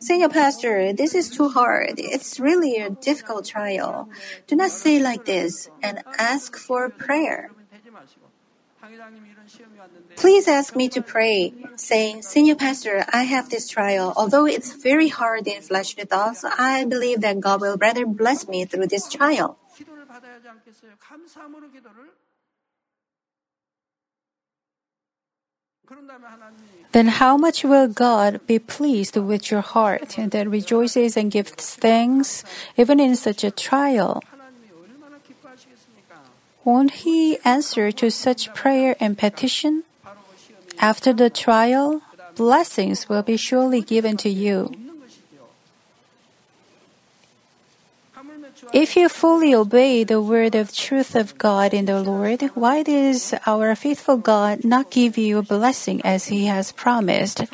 Senior 0.00 0.30
pastor, 0.30 0.92
this 0.94 1.14
is 1.14 1.28
too 1.28 1.50
hard. 1.50 1.94
It's 1.98 2.40
really 2.40 2.76
a 2.76 2.88
difficult 2.88 3.44
trial. 3.44 4.08
Do 4.46 4.56
not 4.56 4.70
say 4.70 4.98
like 4.98 5.26
this 5.26 5.68
and 5.82 6.02
ask 6.18 6.56
for 6.56 6.88
prayer. 6.88 7.50
Please 10.16 10.48
ask 10.48 10.74
me 10.74 10.88
to 10.88 11.02
pray, 11.02 11.52
saying, 11.76 12.22
Senior 12.22 12.54
Pastor, 12.54 13.04
I 13.12 13.24
have 13.24 13.50
this 13.50 13.68
trial. 13.68 14.14
Although 14.16 14.46
it's 14.46 14.72
very 14.72 15.08
hard 15.08 15.46
in 15.46 15.60
fleshly 15.60 16.04
thoughts, 16.04 16.44
I 16.44 16.86
believe 16.86 17.20
that 17.20 17.40
God 17.40 17.60
will 17.60 17.76
rather 17.76 18.06
bless 18.06 18.48
me 18.48 18.64
through 18.64 18.86
this 18.86 19.06
trial. 19.08 19.58
then 26.92 27.06
how 27.06 27.36
much 27.36 27.62
will 27.62 27.86
God 27.88 28.40
be 28.46 28.58
pleased 28.58 29.16
with 29.16 29.50
your 29.50 29.60
heart 29.60 30.16
that 30.18 30.48
rejoices 30.48 31.16
and 31.16 31.30
gives 31.30 31.52
thanks 31.52 32.42
even 32.76 32.98
in 32.98 33.14
such 33.14 33.44
a 33.44 33.50
trial? 33.50 34.22
Won't 36.64 37.06
He 37.06 37.38
answer 37.44 37.92
to 37.92 38.10
such 38.10 38.52
prayer 38.54 38.96
and 39.00 39.16
petition? 39.16 39.84
After 40.78 41.12
the 41.12 41.30
trial, 41.30 42.02
blessings 42.34 43.08
will 43.08 43.22
be 43.22 43.36
surely 43.36 43.80
given 43.80 44.16
to 44.18 44.28
you. 44.28 44.89
If 48.74 48.94
you 48.94 49.08
fully 49.08 49.54
obey 49.54 50.04
the 50.04 50.20
word 50.20 50.54
of 50.54 50.74
truth 50.74 51.16
of 51.16 51.38
God 51.38 51.72
in 51.72 51.86
the 51.86 52.02
Lord, 52.02 52.42
why 52.54 52.82
does 52.82 53.32
our 53.46 53.74
faithful 53.74 54.18
God 54.18 54.64
not 54.64 54.90
give 54.90 55.16
you 55.16 55.38
a 55.38 55.42
blessing 55.42 56.02
as 56.04 56.26
He 56.26 56.44
has 56.44 56.70
promised? 56.70 57.44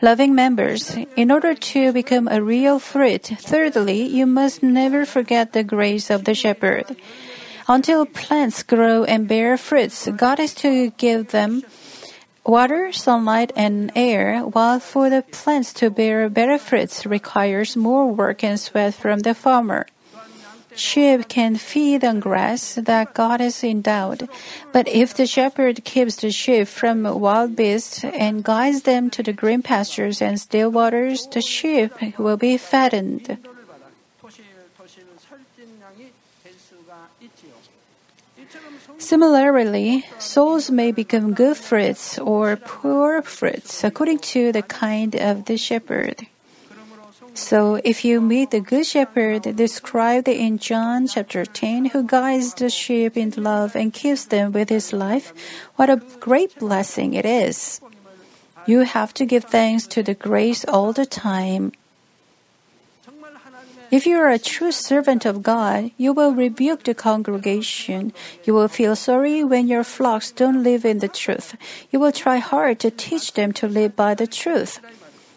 Loving 0.00 0.34
members, 0.34 0.96
in 1.16 1.30
order 1.30 1.54
to 1.54 1.92
become 1.92 2.28
a 2.28 2.40
real 2.40 2.78
fruit, 2.78 3.26
thirdly, 3.26 4.02
you 4.06 4.24
must 4.24 4.62
never 4.62 5.04
forget 5.04 5.52
the 5.52 5.64
grace 5.64 6.10
of 6.10 6.24
the 6.24 6.34
shepherd. 6.34 6.94
Until 7.66 8.06
plants 8.06 8.62
grow 8.62 9.02
and 9.02 9.26
bear 9.26 9.56
fruits, 9.56 10.08
God 10.16 10.38
is 10.38 10.54
to 10.62 10.90
give 10.90 11.32
them 11.32 11.64
water, 12.46 12.92
sunlight, 12.92 13.52
and 13.56 13.90
air, 13.96 14.40
while 14.40 14.78
for 14.78 15.10
the 15.10 15.22
plants 15.22 15.72
to 15.74 15.90
bear 15.90 16.28
better 16.28 16.58
fruits 16.58 17.04
requires 17.04 17.76
more 17.76 18.06
work 18.06 18.44
and 18.44 18.60
sweat 18.60 18.94
from 18.94 19.20
the 19.20 19.34
farmer. 19.34 19.86
Sheep 20.74 21.28
can 21.28 21.56
feed 21.56 22.04
on 22.04 22.20
grass 22.20 22.74
that 22.74 23.14
God 23.14 23.40
has 23.40 23.62
endowed. 23.62 24.28
But 24.72 24.88
if 24.88 25.14
the 25.14 25.26
shepherd 25.26 25.84
keeps 25.84 26.16
the 26.16 26.30
sheep 26.30 26.68
from 26.68 27.04
wild 27.04 27.56
beasts 27.56 28.04
and 28.04 28.42
guides 28.42 28.82
them 28.82 29.10
to 29.10 29.22
the 29.22 29.32
green 29.32 29.62
pastures 29.62 30.22
and 30.22 30.40
still 30.40 30.70
waters, 30.70 31.26
the 31.26 31.40
sheep 31.40 31.92
will 32.18 32.36
be 32.36 32.56
fattened. 32.56 33.38
Similarly, 38.98 40.04
souls 40.18 40.70
may 40.70 40.92
become 40.92 41.34
good 41.34 41.56
fruits 41.56 42.18
or 42.18 42.56
poor 42.56 43.22
fruits 43.22 43.84
according 43.84 44.18
to 44.34 44.52
the 44.52 44.62
kind 44.62 45.14
of 45.16 45.46
the 45.46 45.56
shepherd. 45.56 46.26
So 47.34 47.80
if 47.82 48.04
you 48.04 48.20
meet 48.20 48.50
the 48.50 48.60
good 48.60 48.86
shepherd 48.86 49.42
described 49.56 50.28
in 50.28 50.58
John 50.58 51.06
chapter 51.06 51.44
10, 51.44 51.86
who 51.86 52.04
guides 52.04 52.54
the 52.54 52.68
sheep 52.68 53.16
in 53.16 53.32
love 53.36 53.74
and 53.74 53.92
keeps 53.92 54.26
them 54.26 54.52
with 54.52 54.68
his 54.68 54.92
life, 54.92 55.32
what 55.76 55.88
a 55.88 56.02
great 56.20 56.58
blessing 56.58 57.14
it 57.14 57.24
is. 57.24 57.80
You 58.66 58.80
have 58.80 59.14
to 59.14 59.24
give 59.24 59.44
thanks 59.44 59.86
to 59.88 60.02
the 60.02 60.14
grace 60.14 60.64
all 60.66 60.92
the 60.92 61.06
time. 61.06 61.72
If 63.90 64.06
you 64.06 64.16
are 64.16 64.30
a 64.30 64.38
true 64.38 64.72
servant 64.72 65.26
of 65.26 65.42
God, 65.42 65.90
you 65.98 66.14
will 66.14 66.32
rebuke 66.32 66.84
the 66.84 66.94
congregation. 66.94 68.12
You 68.44 68.54
will 68.54 68.68
feel 68.68 68.96
sorry 68.96 69.44
when 69.44 69.68
your 69.68 69.84
flocks 69.84 70.30
don't 70.32 70.62
live 70.62 70.84
in 70.84 71.00
the 71.00 71.08
truth. 71.08 71.56
You 71.90 72.00
will 72.00 72.12
try 72.12 72.38
hard 72.38 72.78
to 72.80 72.90
teach 72.90 73.34
them 73.34 73.52
to 73.60 73.68
live 73.68 73.94
by 73.94 74.14
the 74.14 74.26
truth. 74.26 74.80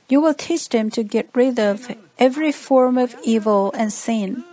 You 0.08 0.22
will 0.22 0.34
teach 0.34 0.70
them 0.70 0.89
to 0.91 1.04
get 1.04 1.30
rid 1.34 1.60
of 1.60 1.89
every 2.20 2.52
form 2.52 2.98
of 2.98 3.15
evil 3.24 3.72
and 3.74 3.91
sin. 3.91 4.44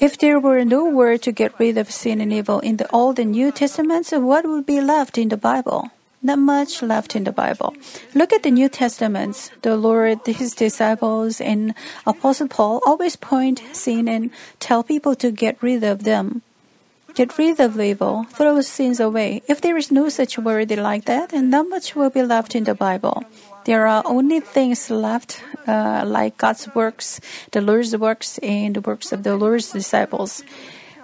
If 0.00 0.18
there 0.18 0.40
were 0.40 0.64
no 0.64 0.84
word 0.84 1.22
to 1.22 1.32
get 1.32 1.58
rid 1.58 1.78
of 1.78 1.90
sin 1.90 2.20
and 2.20 2.32
evil 2.32 2.58
in 2.60 2.76
the 2.78 2.90
Old 2.90 3.18
and 3.18 3.30
New 3.30 3.52
Testaments, 3.52 4.12
what 4.12 4.46
would 4.46 4.66
be 4.66 4.80
left 4.80 5.18
in 5.18 5.28
the 5.28 5.36
Bible? 5.36 5.90
Not 6.22 6.38
much 6.38 6.82
left 6.82 7.14
in 7.14 7.24
the 7.24 7.32
Bible. 7.32 7.74
Look 8.14 8.32
at 8.32 8.42
the 8.42 8.50
New 8.50 8.68
Testaments. 8.68 9.50
The 9.62 9.76
Lord, 9.76 10.20
His 10.26 10.54
disciples, 10.54 11.40
and 11.40 11.74
Apostle 12.06 12.48
Paul 12.48 12.80
always 12.86 13.14
point 13.14 13.62
sin 13.72 14.08
and 14.08 14.30
tell 14.58 14.82
people 14.82 15.14
to 15.16 15.30
get 15.30 15.62
rid 15.62 15.84
of 15.84 16.04
them. 16.04 16.42
Get 17.14 17.38
rid 17.38 17.60
of 17.60 17.80
evil, 17.80 18.26
throw 18.30 18.60
sins 18.60 18.98
away. 18.98 19.42
If 19.46 19.60
there 19.60 19.76
is 19.76 19.92
no 19.92 20.08
such 20.08 20.36
word 20.36 20.76
like 20.76 21.04
that, 21.04 21.30
then 21.30 21.48
not 21.48 21.68
much 21.68 21.94
will 21.94 22.10
be 22.10 22.22
left 22.22 22.56
in 22.56 22.64
the 22.64 22.74
Bible. 22.74 23.22
There 23.64 23.86
are 23.86 24.02
only 24.04 24.40
things 24.40 24.90
left, 24.90 25.40
uh, 25.68 26.02
like 26.04 26.36
God's 26.36 26.68
works, 26.74 27.20
the 27.52 27.60
Lord's 27.60 27.96
works, 27.96 28.38
and 28.38 28.74
the 28.74 28.80
works 28.80 29.12
of 29.12 29.22
the 29.22 29.36
Lord's 29.36 29.70
disciples. 29.70 30.42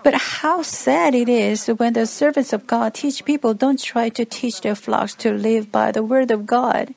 But 0.03 0.15
how 0.43 0.63
sad 0.63 1.15
it 1.15 1.29
is 1.29 1.69
when 1.69 1.93
the 1.93 2.07
servants 2.07 2.53
of 2.53 2.67
God 2.67 2.95
teach 2.95 3.25
people 3.25 3.55
don't 3.55 3.79
try 3.79 4.09
to 4.09 4.25
teach 4.25 4.63
their 4.63 4.75
flocks 4.75 5.15
to 5.23 5.31
live 5.31 5.71
by 5.71 5.93
the 5.93 6.03
word 6.03 6.33
of 6.33 6.45
God. 6.45 6.93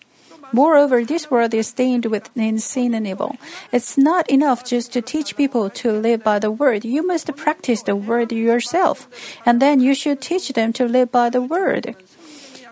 Moreover, 0.54 1.04
this 1.04 1.32
world 1.32 1.54
is 1.56 1.68
stained 1.68 2.06
with 2.06 2.30
sin 2.62 2.94
and 2.94 3.08
evil. 3.08 3.36
It's 3.72 3.98
not 3.98 4.30
enough 4.30 4.64
just 4.64 4.94
to 4.94 5.02
teach 5.02 5.36
people 5.36 5.72
to 5.82 5.92
live 5.92 6.24
by 6.24 6.38
the 6.38 6.52
word. 6.52 6.86
You 6.86 7.06
must 7.06 7.36
practice 7.36 7.82
the 7.82 7.96
word 7.96 8.32
yourself, 8.32 9.10
and 9.48 9.60
then 9.60 9.82
you 9.82 9.96
should 9.96 10.22
teach 10.22 10.54
them 10.54 10.72
to 10.74 10.86
live 10.86 11.12
by 11.12 11.32
the 11.32 11.42
word. 11.42 11.96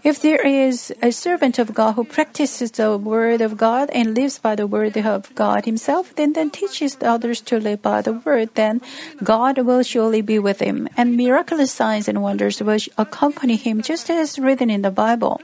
If 0.03 0.21
there 0.21 0.41
is 0.41 0.91
a 1.01 1.11
servant 1.11 1.59
of 1.59 1.75
God 1.75 1.93
who 1.93 2.03
practices 2.03 2.71
the 2.71 2.97
word 2.97 3.41
of 3.41 3.57
God 3.57 3.89
and 3.93 4.15
lives 4.15 4.39
by 4.39 4.55
the 4.55 4.65
word 4.65 4.97
of 4.97 5.33
God 5.35 5.65
himself, 5.65 6.15
then 6.15 6.33
then 6.33 6.49
teaches 6.49 6.95
the 6.95 7.09
others 7.09 7.41
to 7.49 7.59
live 7.59 7.81
by 7.81 8.01
the 8.01 8.13
word, 8.13 8.49
then 8.55 8.81
God 9.23 9.59
will 9.59 9.83
surely 9.83 10.21
be 10.21 10.39
with 10.39 10.59
him, 10.59 10.89
and 10.97 11.17
miraculous 11.17 11.71
signs 11.71 12.07
and 12.07 12.21
wonders 12.21 12.61
will 12.61 12.79
accompany 12.97 13.57
him, 13.57 13.81
just 13.81 14.09
as 14.09 14.39
written 14.39 14.69
in 14.69 14.81
the 14.81 14.89
Bible. 14.89 15.39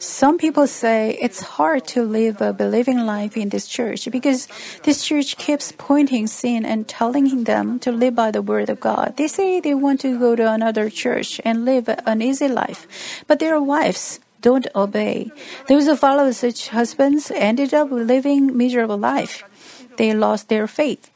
Some 0.00 0.38
people 0.38 0.66
say 0.66 1.18
it's 1.20 1.60
hard 1.60 1.86
to 1.88 2.02
live 2.02 2.40
a 2.40 2.54
believing 2.54 3.04
life 3.04 3.36
in 3.36 3.50
this 3.50 3.68
church 3.68 4.08
because 4.10 4.48
this 4.84 5.04
church 5.04 5.36
keeps 5.36 5.72
pointing 5.76 6.26
sin 6.26 6.64
and 6.64 6.88
telling 6.88 7.44
them 7.44 7.78
to 7.80 7.92
live 7.92 8.14
by 8.14 8.30
the 8.30 8.40
word 8.40 8.70
of 8.70 8.80
God. 8.80 9.18
They 9.18 9.28
say 9.28 9.60
they 9.60 9.74
want 9.74 10.00
to 10.00 10.18
go 10.18 10.34
to 10.34 10.50
another 10.50 10.88
church 10.88 11.38
and 11.44 11.66
live 11.66 11.84
an 12.06 12.22
easy 12.22 12.48
life, 12.48 12.88
but 13.28 13.40
their 13.40 13.60
wives 13.60 14.20
don't 14.40 14.66
obey. 14.74 15.32
Those 15.68 15.84
who 15.84 15.96
follow 15.96 16.32
such 16.32 16.68
husbands 16.68 17.30
ended 17.30 17.74
up 17.74 17.92
living 17.92 18.56
miserable 18.56 18.96
life. 18.96 19.44
They 19.98 20.14
lost 20.14 20.48
their 20.48 20.66
faith. 20.66 21.10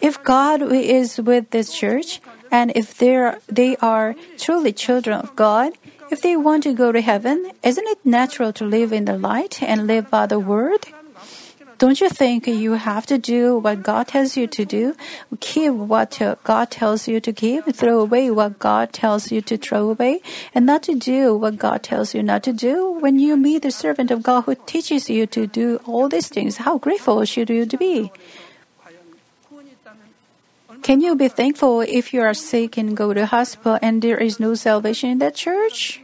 If 0.00 0.16
God 0.24 0.62
is 0.72 1.20
with 1.20 1.50
this 1.50 1.72
church, 1.76 2.20
and 2.50 2.72
if 2.74 2.96
they 2.96 3.16
are, 3.16 3.38
they 3.48 3.76
are 3.76 4.16
truly 4.36 4.72
children 4.72 5.20
of 5.20 5.36
God, 5.36 5.72
if 6.12 6.20
they 6.20 6.36
want 6.36 6.62
to 6.64 6.74
go 6.74 6.92
to 6.92 7.00
heaven, 7.00 7.50
isn't 7.62 7.88
it 7.88 8.04
natural 8.04 8.52
to 8.52 8.64
live 8.64 8.92
in 8.92 9.06
the 9.06 9.16
light 9.16 9.62
and 9.62 9.86
live 9.86 10.10
by 10.10 10.26
the 10.26 10.38
word? 10.38 10.86
Don't 11.78 12.00
you 12.00 12.10
think 12.10 12.46
you 12.46 12.74
have 12.74 13.06
to 13.06 13.18
do 13.18 13.56
what 13.58 13.82
God 13.82 14.08
tells 14.08 14.36
you 14.36 14.46
to 14.46 14.64
do? 14.64 14.94
Keep 15.40 15.72
what 15.72 16.20
God 16.44 16.70
tells 16.70 17.08
you 17.08 17.18
to 17.18 17.32
keep, 17.32 17.64
throw 17.74 17.98
away 17.98 18.30
what 18.30 18.58
God 18.58 18.92
tells 18.92 19.32
you 19.32 19.40
to 19.40 19.56
throw 19.56 19.90
away, 19.90 20.20
and 20.54 20.66
not 20.66 20.84
to 20.84 20.94
do 20.94 21.34
what 21.34 21.56
God 21.58 21.82
tells 21.82 22.14
you 22.14 22.22
not 22.22 22.44
to 22.44 22.52
do? 22.52 22.92
When 22.92 23.18
you 23.18 23.36
meet 23.36 23.62
the 23.62 23.72
servant 23.72 24.12
of 24.12 24.22
God 24.22 24.42
who 24.42 24.54
teaches 24.54 25.10
you 25.10 25.26
to 25.28 25.48
do 25.48 25.80
all 25.86 26.08
these 26.08 26.28
things, 26.28 26.58
how 26.58 26.78
grateful 26.78 27.24
should 27.24 27.50
you 27.50 27.66
be? 27.66 28.12
Can 30.80 31.00
you 31.00 31.14
be 31.14 31.28
thankful 31.28 31.82
if 31.82 32.14
you 32.14 32.22
are 32.22 32.34
sick 32.34 32.78
and 32.78 32.96
go 32.96 33.12
to 33.12 33.26
hospital 33.26 33.78
and 33.82 34.00
there 34.00 34.16
is 34.16 34.40
no 34.40 34.54
salvation 34.54 35.10
in 35.10 35.18
that 35.18 35.34
church? 35.34 36.00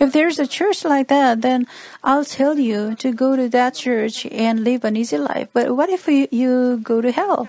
If 0.00 0.12
there's 0.12 0.38
a 0.38 0.46
church 0.46 0.84
like 0.84 1.08
that, 1.08 1.42
then 1.42 1.66
I'll 2.02 2.24
tell 2.24 2.58
you 2.58 2.94
to 2.96 3.12
go 3.12 3.36
to 3.36 3.48
that 3.50 3.74
church 3.74 4.26
and 4.26 4.64
live 4.64 4.84
an 4.84 4.96
easy 4.96 5.18
life. 5.18 5.48
But 5.52 5.76
what 5.76 5.90
if 5.90 6.08
you, 6.08 6.78
go 6.78 7.00
to 7.00 7.12
hell? 7.12 7.48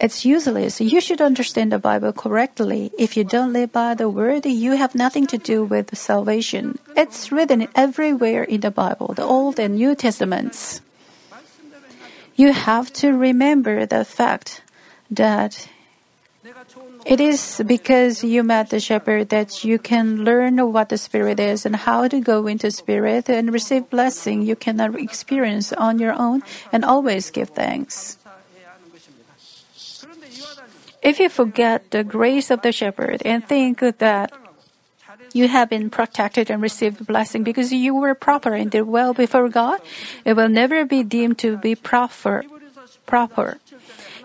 It's 0.00 0.24
useless. 0.24 0.80
You 0.80 1.00
should 1.00 1.20
understand 1.20 1.72
the 1.72 1.78
Bible 1.80 2.12
correctly. 2.12 2.92
If 2.96 3.16
you 3.16 3.24
don't 3.24 3.52
live 3.52 3.72
by 3.72 3.94
the 3.94 4.08
word, 4.08 4.46
you 4.46 4.76
have 4.76 4.94
nothing 4.94 5.26
to 5.26 5.38
do 5.38 5.64
with 5.64 5.98
salvation. 5.98 6.78
It's 6.96 7.32
written 7.32 7.66
everywhere 7.74 8.44
in 8.44 8.60
the 8.60 8.70
Bible, 8.70 9.12
the 9.14 9.24
Old 9.24 9.58
and 9.58 9.74
New 9.74 9.96
Testaments. 9.96 10.80
You 12.36 12.52
have 12.52 12.92
to 13.02 13.10
remember 13.10 13.86
the 13.86 14.04
fact 14.04 14.62
that 15.10 15.68
it 17.04 17.20
is 17.20 17.60
because 17.66 18.24
you 18.24 18.42
met 18.42 18.70
the 18.70 18.80
shepherd 18.80 19.28
that 19.30 19.64
you 19.64 19.78
can 19.78 20.24
learn 20.24 20.58
what 20.72 20.88
the 20.88 20.98
Spirit 20.98 21.40
is 21.40 21.66
and 21.66 21.76
how 21.76 22.08
to 22.08 22.20
go 22.20 22.46
into 22.46 22.70
Spirit 22.70 23.28
and 23.28 23.52
receive 23.52 23.90
blessing 23.90 24.42
you 24.42 24.56
cannot 24.56 24.94
experience 24.98 25.72
on 25.72 25.98
your 25.98 26.12
own 26.12 26.42
and 26.72 26.84
always 26.84 27.30
give 27.30 27.50
thanks. 27.50 28.18
If 31.02 31.20
you 31.20 31.28
forget 31.28 31.90
the 31.90 32.02
grace 32.02 32.50
of 32.50 32.62
the 32.62 32.72
shepherd 32.72 33.22
and 33.24 33.46
think 33.46 33.80
that 33.80 34.32
you 35.32 35.48
have 35.48 35.70
been 35.70 35.90
protected 35.90 36.50
and 36.50 36.60
received 36.60 37.06
blessing 37.06 37.44
because 37.44 37.72
you 37.72 37.94
were 37.94 38.14
proper 38.14 38.54
and 38.54 38.70
did 38.70 38.82
well 38.82 39.14
before 39.14 39.48
God, 39.48 39.80
it 40.24 40.34
will 40.34 40.48
never 40.48 40.84
be 40.84 41.02
deemed 41.02 41.38
to 41.38 41.56
be 41.56 41.74
proper. 41.74 42.44
proper. 43.06 43.58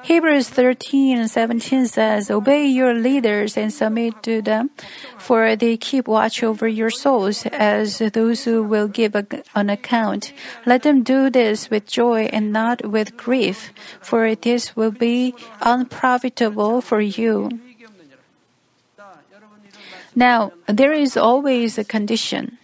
Hebrews 0.04 0.50
13 0.50 1.30
17 1.30 1.88
says, 1.88 2.30
Obey 2.30 2.68
your 2.68 2.94
leaders 2.94 3.56
and 3.56 3.72
submit 3.72 4.22
to 4.24 4.42
them, 4.42 4.70
for 5.18 5.56
they 5.56 5.78
keep 5.78 6.10
watch 6.10 6.44
over 6.44 6.68
your 6.68 6.90
souls 6.90 7.46
as 7.48 8.00
those 8.00 8.44
who 8.44 8.64
will 8.64 8.90
give 8.90 9.16
an 9.16 9.70
account. 9.70 10.34
Let 10.66 10.84
them 10.84 11.04
do 11.04 11.30
this 11.30 11.70
with 11.70 11.88
joy 11.88 12.28
and 12.34 12.52
not 12.52 12.86
with 12.86 13.16
grief, 13.16 13.72
for 14.02 14.36
this 14.36 14.76
will 14.76 14.92
be 14.92 15.36
unprofitable 15.62 16.82
for 16.82 17.00
you. 17.00 17.50
Now, 20.16 20.52
there 20.68 20.92
is 20.94 21.16
always 21.16 21.78
a 21.78 21.84
condition. 21.86 22.60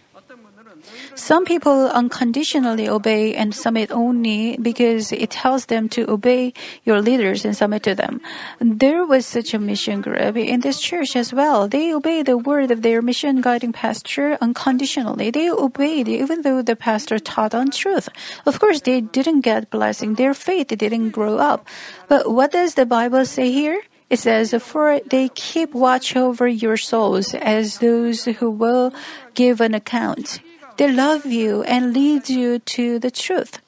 Some 1.14 1.44
people 1.44 1.88
unconditionally 1.88 2.88
obey 2.88 3.34
and 3.34 3.54
submit 3.54 3.90
only 3.92 4.56
because 4.56 5.12
it 5.12 5.30
tells 5.30 5.66
them 5.66 5.88
to 5.90 6.10
obey 6.10 6.52
your 6.84 7.00
leaders 7.00 7.44
and 7.44 7.56
submit 7.56 7.82
to 7.84 7.94
them. 7.94 8.20
There 8.60 9.04
was 9.04 9.26
such 9.26 9.54
a 9.54 9.58
mission 9.58 10.00
group 10.00 10.36
in 10.36 10.60
this 10.60 10.80
church 10.80 11.16
as 11.16 11.32
well. 11.32 11.68
They 11.68 11.94
obey 11.94 12.22
the 12.22 12.36
word 12.36 12.70
of 12.70 12.82
their 12.82 13.02
mission 13.02 13.40
guiding 13.40 13.72
pastor 13.72 14.38
unconditionally. 14.40 15.30
They 15.30 15.50
obeyed 15.50 16.08
even 16.08 16.42
though 16.42 16.62
the 16.62 16.76
pastor 16.76 17.18
taught 17.18 17.54
untruth. 17.54 18.08
Of 18.46 18.60
course, 18.60 18.80
they 18.80 19.00
didn't 19.00 19.40
get 19.40 19.70
blessing. 19.70 20.14
Their 20.14 20.34
faith 20.34 20.68
didn't 20.68 21.10
grow 21.10 21.38
up. 21.38 21.66
But 22.08 22.32
what 22.32 22.52
does 22.52 22.74
the 22.74 22.86
Bible 22.86 23.24
say 23.24 23.50
here? 23.52 23.80
It 24.10 24.18
says, 24.18 24.52
For 24.58 25.00
they 25.06 25.28
keep 25.28 25.72
watch 25.72 26.16
over 26.16 26.48
your 26.48 26.76
souls 26.76 27.32
as 27.34 27.78
those 27.78 28.24
who 28.24 28.50
will 28.50 28.92
give 29.34 29.60
an 29.60 29.72
account. 29.74 30.40
They 30.80 30.88
love 30.88 31.26
you 31.26 31.60
and 31.64 31.92
lead 31.92 32.30
you 32.30 32.58
to 32.72 32.98
the 32.98 33.10
truth. 33.10 33.60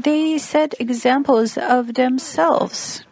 They 0.00 0.38
set 0.38 0.72
examples 0.80 1.58
of 1.60 1.92
themselves. 1.92 3.04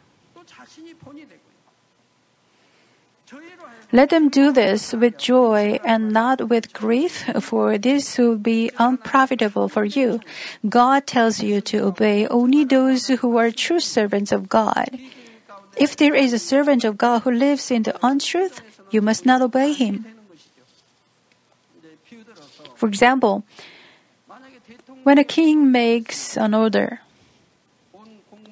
Let 3.93 4.09
them 4.09 4.31
do 4.31 4.53
this 4.53 4.95
with 4.95 5.19
joy 5.19 5.79
and 5.85 6.17
not 6.17 6.49
with 6.49 6.73
grief, 6.73 7.29
for 7.45 7.77
this 7.77 8.17
will 8.17 8.41
be 8.41 8.71
unprofitable 8.79 9.69
for 9.69 9.85
you. 9.85 10.21
God 10.67 11.07
tells 11.07 11.45
you 11.45 11.61
to 11.61 11.85
obey 11.85 12.27
only 12.29 12.65
those 12.65 13.09
who 13.09 13.37
are 13.37 13.51
true 13.51 13.81
servants 13.81 14.33
of 14.33 14.49
God. 14.49 14.89
If 15.77 15.95
there 16.01 16.15
is 16.15 16.33
a 16.33 16.39
servant 16.41 16.85
of 16.85 16.97
God 16.97 17.29
who 17.29 17.33
lives 17.33 17.71
in 17.71 17.83
the 17.83 18.01
untruth, 18.01 18.63
you 18.89 19.03
must 19.03 19.27
not 19.27 19.43
obey 19.43 19.75
him. 19.75 20.07
For 22.85 22.89
example, 22.89 23.45
when 25.05 25.17
a 25.17 25.25
king 25.25 25.73
makes 25.73 26.37
an 26.37 26.53
order, 26.53 27.01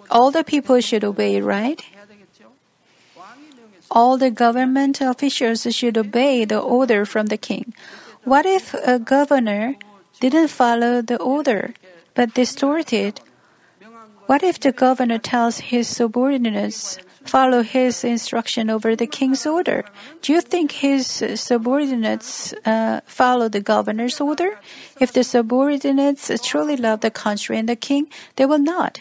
all 0.09 0.31
the 0.31 0.43
people 0.43 0.81
should 0.81 1.05
obey, 1.05 1.43
right? 1.43 1.85
All 3.91 4.17
the 4.17 4.31
government 4.31 5.03
officials 5.03 5.67
should 5.77 5.99
obey 5.99 6.47
the 6.47 6.59
order 6.59 7.05
from 7.05 7.27
the 7.27 7.37
king. 7.37 7.75
What 8.25 8.47
if 8.47 8.73
a 8.73 8.99
governor 8.99 9.77
didn't 10.19 10.49
follow 10.49 11.03
the 11.03 11.21
order, 11.21 11.75
but 12.15 12.33
distorted 12.33 13.21
what 14.27 14.43
if 14.43 14.61
the 14.61 14.73
governor 14.73 15.19
tells 15.19 15.59
his 15.59 15.89
subordinates, 15.89 16.99
follow 17.25 17.63
his 17.63 18.05
instruction 18.05 18.71
over 18.71 18.95
the 18.95 19.07
king's 19.07 19.47
order? 19.47 19.85
Do 20.23 20.33
you 20.33 20.41
think 20.41 20.73
his 20.73 21.07
subordinates 21.35 22.53
uh, 22.65 23.01
follow 23.05 23.49
the 23.49 23.61
governor's 23.61 24.21
order? 24.21 24.59
If 25.01 25.13
the 25.13 25.25
subordinates 25.25 26.31
truly 26.43 26.77
love 26.77 27.01
the 27.01 27.11
country 27.11 27.59
and 27.59 27.69
the 27.69 27.77
king, 27.77 28.09
they 28.37 28.47
will 28.47 28.59
not. 28.59 29.01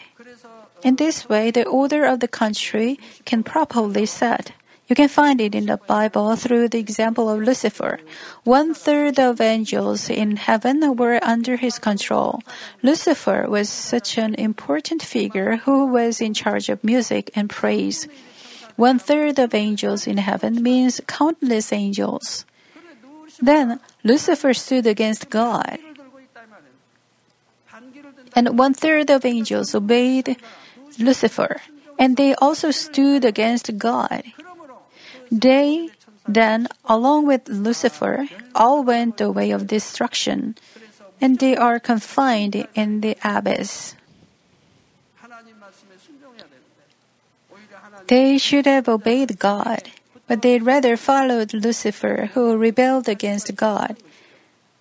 In 0.82 0.96
this 0.96 1.28
way, 1.28 1.50
the 1.50 1.64
order 1.64 2.04
of 2.04 2.20
the 2.20 2.28
country 2.28 2.98
can 3.24 3.42
properly 3.44 4.06
set. 4.06 4.52
You 4.92 4.94
can 4.94 5.08
find 5.08 5.40
it 5.40 5.54
in 5.54 5.64
the 5.72 5.78
Bible 5.78 6.36
through 6.36 6.68
the 6.68 6.78
example 6.78 7.30
of 7.30 7.40
Lucifer. 7.40 7.98
One 8.44 8.74
third 8.74 9.18
of 9.18 9.40
angels 9.40 10.10
in 10.10 10.36
heaven 10.36 10.84
were 10.96 11.18
under 11.22 11.56
his 11.56 11.78
control. 11.78 12.42
Lucifer 12.82 13.48
was 13.48 13.70
such 13.70 14.18
an 14.18 14.34
important 14.34 15.00
figure 15.00 15.56
who 15.64 15.86
was 15.86 16.20
in 16.20 16.34
charge 16.34 16.68
of 16.68 16.84
music 16.84 17.30
and 17.34 17.48
praise. 17.48 18.06
One 18.76 18.98
third 18.98 19.38
of 19.38 19.54
angels 19.54 20.06
in 20.06 20.18
heaven 20.18 20.62
means 20.62 21.00
countless 21.06 21.72
angels. 21.72 22.44
Then 23.40 23.80
Lucifer 24.04 24.52
stood 24.52 24.86
against 24.86 25.30
God. 25.30 25.78
And 28.36 28.58
one 28.58 28.74
third 28.74 29.08
of 29.08 29.24
angels 29.24 29.74
obeyed 29.74 30.36
Lucifer, 30.98 31.62
and 31.98 32.18
they 32.18 32.34
also 32.34 32.70
stood 32.70 33.24
against 33.24 33.78
God. 33.78 34.24
They 35.32 35.88
then, 36.28 36.68
along 36.84 37.26
with 37.26 37.48
Lucifer, 37.48 38.28
all 38.54 38.84
went 38.84 39.16
the 39.16 39.32
way 39.32 39.50
of 39.50 39.66
destruction, 39.66 40.56
and 41.20 41.38
they 41.38 41.56
are 41.56 41.80
confined 41.80 42.68
in 42.74 43.00
the 43.00 43.16
abyss. 43.24 43.96
They 48.08 48.36
should 48.36 48.66
have 48.66 48.88
obeyed 48.88 49.38
God, 49.38 49.88
but 50.28 50.42
they 50.42 50.58
rather 50.58 50.96
followed 50.96 51.54
Lucifer, 51.54 52.30
who 52.34 52.56
rebelled 52.56 53.08
against 53.08 53.56
God. 53.56 53.96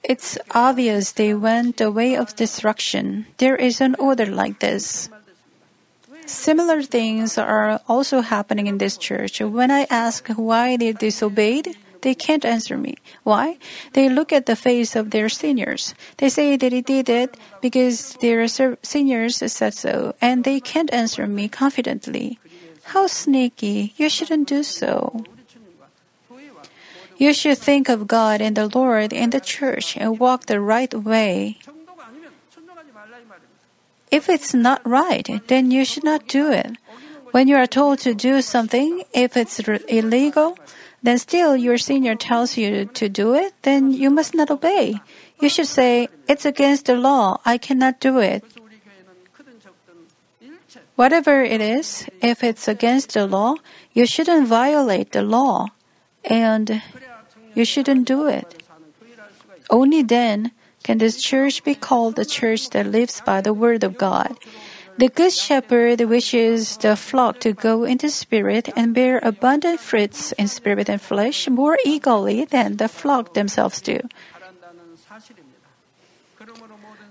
It's 0.03 0.37
obvious 0.51 1.13
they 1.13 1.33
went 1.33 1.77
the 1.77 1.91
way 1.91 2.15
of 2.15 2.35
destruction. 2.35 3.27
There 3.37 3.55
is 3.55 3.79
an 3.79 3.95
order 3.95 4.25
like 4.25 4.59
this. 4.59 5.09
Similar 6.31 6.81
things 6.81 7.37
are 7.37 7.81
also 7.89 8.21
happening 8.21 8.67
in 8.67 8.77
this 8.77 8.95
church. 8.95 9.41
When 9.41 9.69
I 9.69 9.85
ask 9.91 10.29
why 10.29 10.77
they 10.77 10.93
disobeyed, 10.93 11.75
they 12.01 12.15
can't 12.15 12.45
answer 12.45 12.77
me. 12.77 12.95
Why? 13.23 13.59
They 13.91 14.07
look 14.07 14.31
at 14.31 14.45
the 14.45 14.55
face 14.55 14.95
of 14.95 15.11
their 15.11 15.27
seniors. 15.27 15.93
They 16.17 16.29
say 16.29 16.55
that 16.55 16.71
they 16.71 16.81
did 16.81 17.09
it 17.09 17.35
because 17.59 18.15
their 18.21 18.47
seniors 18.47 19.43
said 19.51 19.73
so, 19.73 20.15
and 20.21 20.45
they 20.45 20.61
can't 20.61 20.91
answer 20.93 21.27
me 21.27 21.49
confidently. 21.49 22.39
How 22.95 23.07
sneaky! 23.07 23.93
You 23.97 24.07
shouldn't 24.07 24.47
do 24.47 24.63
so. 24.63 25.25
You 27.17 27.33
should 27.33 27.59
think 27.59 27.89
of 27.89 28.07
God 28.07 28.39
and 28.41 28.55
the 28.55 28.71
Lord 28.71 29.11
and 29.13 29.31
the 29.31 29.41
church 29.41 29.97
and 29.97 30.17
walk 30.17 30.47
the 30.47 30.61
right 30.61 30.93
way. 30.93 31.59
If 34.11 34.27
it's 34.27 34.53
not 34.53 34.85
right, 34.85 35.41
then 35.47 35.71
you 35.71 35.85
should 35.85 36.03
not 36.03 36.27
do 36.27 36.51
it. 36.51 36.75
When 37.31 37.47
you 37.47 37.55
are 37.55 37.65
told 37.65 37.99
to 37.99 38.13
do 38.13 38.41
something, 38.41 39.03
if 39.13 39.37
it's 39.37 39.59
illegal, 39.87 40.57
then 41.01 41.17
still 41.17 41.55
your 41.55 41.77
senior 41.77 42.15
tells 42.15 42.57
you 42.57 42.85
to 42.85 43.07
do 43.07 43.33
it, 43.33 43.53
then 43.63 43.91
you 43.91 44.09
must 44.09 44.35
not 44.35 44.51
obey. 44.51 44.99
You 45.39 45.47
should 45.47 45.67
say, 45.67 46.09
It's 46.27 46.45
against 46.45 46.85
the 46.85 46.95
law. 46.95 47.39
I 47.45 47.57
cannot 47.57 47.99
do 47.99 48.19
it. 48.19 48.43
Whatever 50.95 51.41
it 51.41 51.61
is, 51.61 52.05
if 52.21 52.43
it's 52.43 52.67
against 52.67 53.13
the 53.13 53.25
law, 53.25 53.55
you 53.93 54.05
shouldn't 54.05 54.47
violate 54.47 55.13
the 55.13 55.23
law 55.23 55.67
and 56.25 56.81
you 57.55 57.65
shouldn't 57.65 58.05
do 58.05 58.27
it. 58.27 58.61
Only 59.69 60.03
then 60.03 60.51
can 60.83 60.97
this 60.97 61.21
church 61.21 61.63
be 61.63 61.75
called 61.75 62.17
a 62.17 62.25
church 62.25 62.69
that 62.71 62.87
lives 62.87 63.21
by 63.21 63.41
the 63.41 63.53
word 63.53 63.83
of 63.83 63.97
God? 63.97 64.37
The 64.97 65.09
good 65.09 65.31
shepherd 65.31 66.01
wishes 66.01 66.77
the 66.77 66.95
flock 66.95 67.39
to 67.41 67.53
go 67.53 67.85
into 67.85 68.09
spirit 68.09 68.69
and 68.75 68.93
bear 68.93 69.19
abundant 69.23 69.79
fruits 69.79 70.31
in 70.33 70.47
spirit 70.47 70.89
and 70.89 71.01
flesh 71.01 71.47
more 71.49 71.77
eagerly 71.85 72.45
than 72.45 72.77
the 72.77 72.87
flock 72.87 73.33
themselves 73.33 73.81
do. 73.81 73.99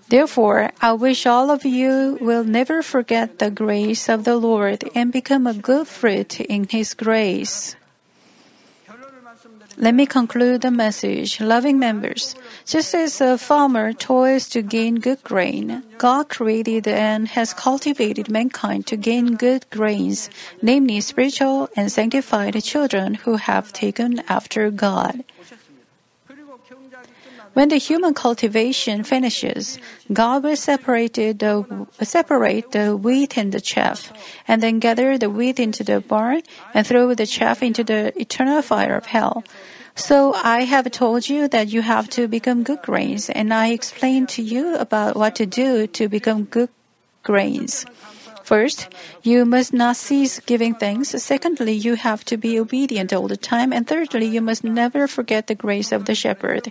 Therefore, 0.08 0.70
I 0.80 0.92
wish 0.92 1.24
all 1.24 1.50
of 1.50 1.64
you 1.64 2.18
will 2.20 2.44
never 2.44 2.82
forget 2.82 3.38
the 3.38 3.50
grace 3.50 4.08
of 4.08 4.24
the 4.24 4.36
Lord 4.36 4.82
and 4.94 5.12
become 5.12 5.46
a 5.46 5.54
good 5.54 5.86
fruit 5.86 6.40
in 6.40 6.66
His 6.68 6.94
grace. 6.94 7.76
Let 9.80 9.94
me 9.94 10.04
conclude 10.04 10.60
the 10.60 10.70
message. 10.70 11.40
Loving 11.40 11.78
members, 11.78 12.36
just 12.66 12.94
as 12.94 13.18
a 13.22 13.38
farmer 13.38 13.94
toils 13.94 14.46
to 14.50 14.60
gain 14.60 14.96
good 14.96 15.24
grain, 15.24 15.82
God 15.96 16.28
created 16.28 16.86
and 16.86 17.26
has 17.28 17.54
cultivated 17.54 18.28
mankind 18.28 18.86
to 18.88 18.98
gain 18.98 19.36
good 19.36 19.64
grains, 19.70 20.28
namely 20.60 21.00
spiritual 21.00 21.70
and 21.76 21.90
sanctified 21.90 22.62
children 22.62 23.14
who 23.14 23.36
have 23.36 23.72
taken 23.72 24.20
after 24.28 24.70
God. 24.70 25.24
When 27.52 27.68
the 27.68 27.78
human 27.78 28.14
cultivation 28.14 29.02
finishes, 29.02 29.78
God 30.12 30.44
will 30.44 30.56
separate 30.56 31.14
the, 31.14 31.86
separate 32.02 32.70
the 32.70 32.96
wheat 32.96 33.36
and 33.36 33.52
the 33.52 33.60
chaff, 33.60 34.12
and 34.46 34.62
then 34.62 34.78
gather 34.78 35.18
the 35.18 35.28
wheat 35.28 35.58
into 35.58 35.82
the 35.82 36.00
barn 36.00 36.42
and 36.74 36.86
throw 36.86 37.12
the 37.14 37.26
chaff 37.26 37.62
into 37.62 37.82
the 37.82 38.12
eternal 38.18 38.62
fire 38.62 38.96
of 38.96 39.06
hell. 39.06 39.42
So 39.96 40.32
I 40.34 40.62
have 40.62 40.90
told 40.92 41.28
you 41.28 41.48
that 41.48 41.68
you 41.68 41.82
have 41.82 42.08
to 42.10 42.28
become 42.28 42.62
good 42.62 42.82
grains, 42.82 43.28
and 43.28 43.52
I 43.52 43.68
explained 43.72 44.28
to 44.30 44.42
you 44.42 44.76
about 44.76 45.16
what 45.16 45.34
to 45.36 45.46
do 45.46 45.86
to 45.88 46.08
become 46.08 46.44
good 46.44 46.70
grains. 47.22 47.84
First, 48.50 48.88
you 49.22 49.46
must 49.46 49.72
not 49.72 49.94
cease 49.94 50.40
giving 50.40 50.74
thanks. 50.74 51.10
Secondly, 51.10 51.70
you 51.70 51.94
have 51.94 52.24
to 52.24 52.36
be 52.36 52.58
obedient 52.58 53.12
all 53.12 53.28
the 53.28 53.36
time. 53.36 53.72
And 53.72 53.86
thirdly, 53.86 54.26
you 54.26 54.40
must 54.40 54.64
never 54.64 55.06
forget 55.06 55.46
the 55.46 55.54
grace 55.54 55.92
of 55.92 56.06
the 56.06 56.16
shepherd. 56.16 56.66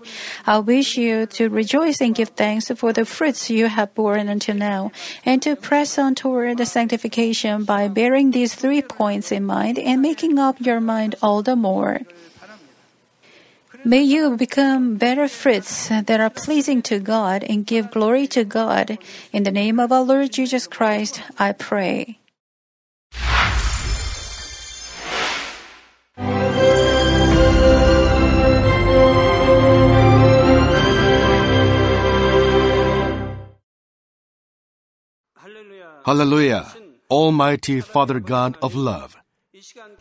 I 0.46 0.60
wish 0.60 0.98
you 0.98 1.26
to 1.40 1.48
rejoice 1.48 2.02
and 2.02 2.14
give 2.14 2.36
thanks 2.36 2.68
for 2.76 2.92
the 2.92 3.06
fruits 3.06 3.50
you 3.50 3.68
have 3.68 3.96
borne 3.96 4.28
until 4.28 4.56
now, 4.56 4.92
and 5.24 5.42
to 5.44 5.56
press 5.56 5.98
on 5.98 6.16
toward 6.16 6.58
the 6.58 6.66
sanctification 6.66 7.64
by 7.64 7.88
bearing 7.88 8.32
these 8.32 8.56
three 8.56 8.82
points 8.82 9.32
in 9.32 9.46
mind 9.46 9.80
and 9.80 10.02
making 10.02 10.38
up 10.38 10.60
your 10.60 10.82
mind 10.82 11.16
all 11.22 11.42
the 11.42 11.56
more. 11.56 12.02
May 13.86 14.02
you 14.04 14.36
become 14.36 14.98
better 14.98 15.28
fruits 15.28 15.88
that 15.88 16.20
are 16.20 16.30
pleasing 16.30 16.82
to 16.84 17.00
God 17.00 17.44
and 17.44 17.66
give 17.66 17.92
glory 17.92 18.28
to 18.28 18.44
God. 18.44 18.98
In 19.32 19.44
the 19.44 19.52
name 19.52 19.80
of 19.80 19.92
our 19.92 20.04
Lord 20.04 20.32
Jesus 20.32 20.68
Christ, 20.68 21.22
I 21.40 21.54
pray. 21.54 22.20
Hallelujah! 36.06 36.66
Almighty 37.10 37.82
Father 37.82 38.20
God 38.20 38.58
of 38.62 38.76
love, 38.76 39.16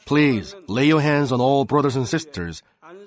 please 0.04 0.54
lay 0.66 0.86
your 0.86 1.00
hands 1.00 1.30
on 1.32 1.40
all 1.40 1.64
brothers 1.64 1.96
and 1.96 2.08
sisters 2.08 2.62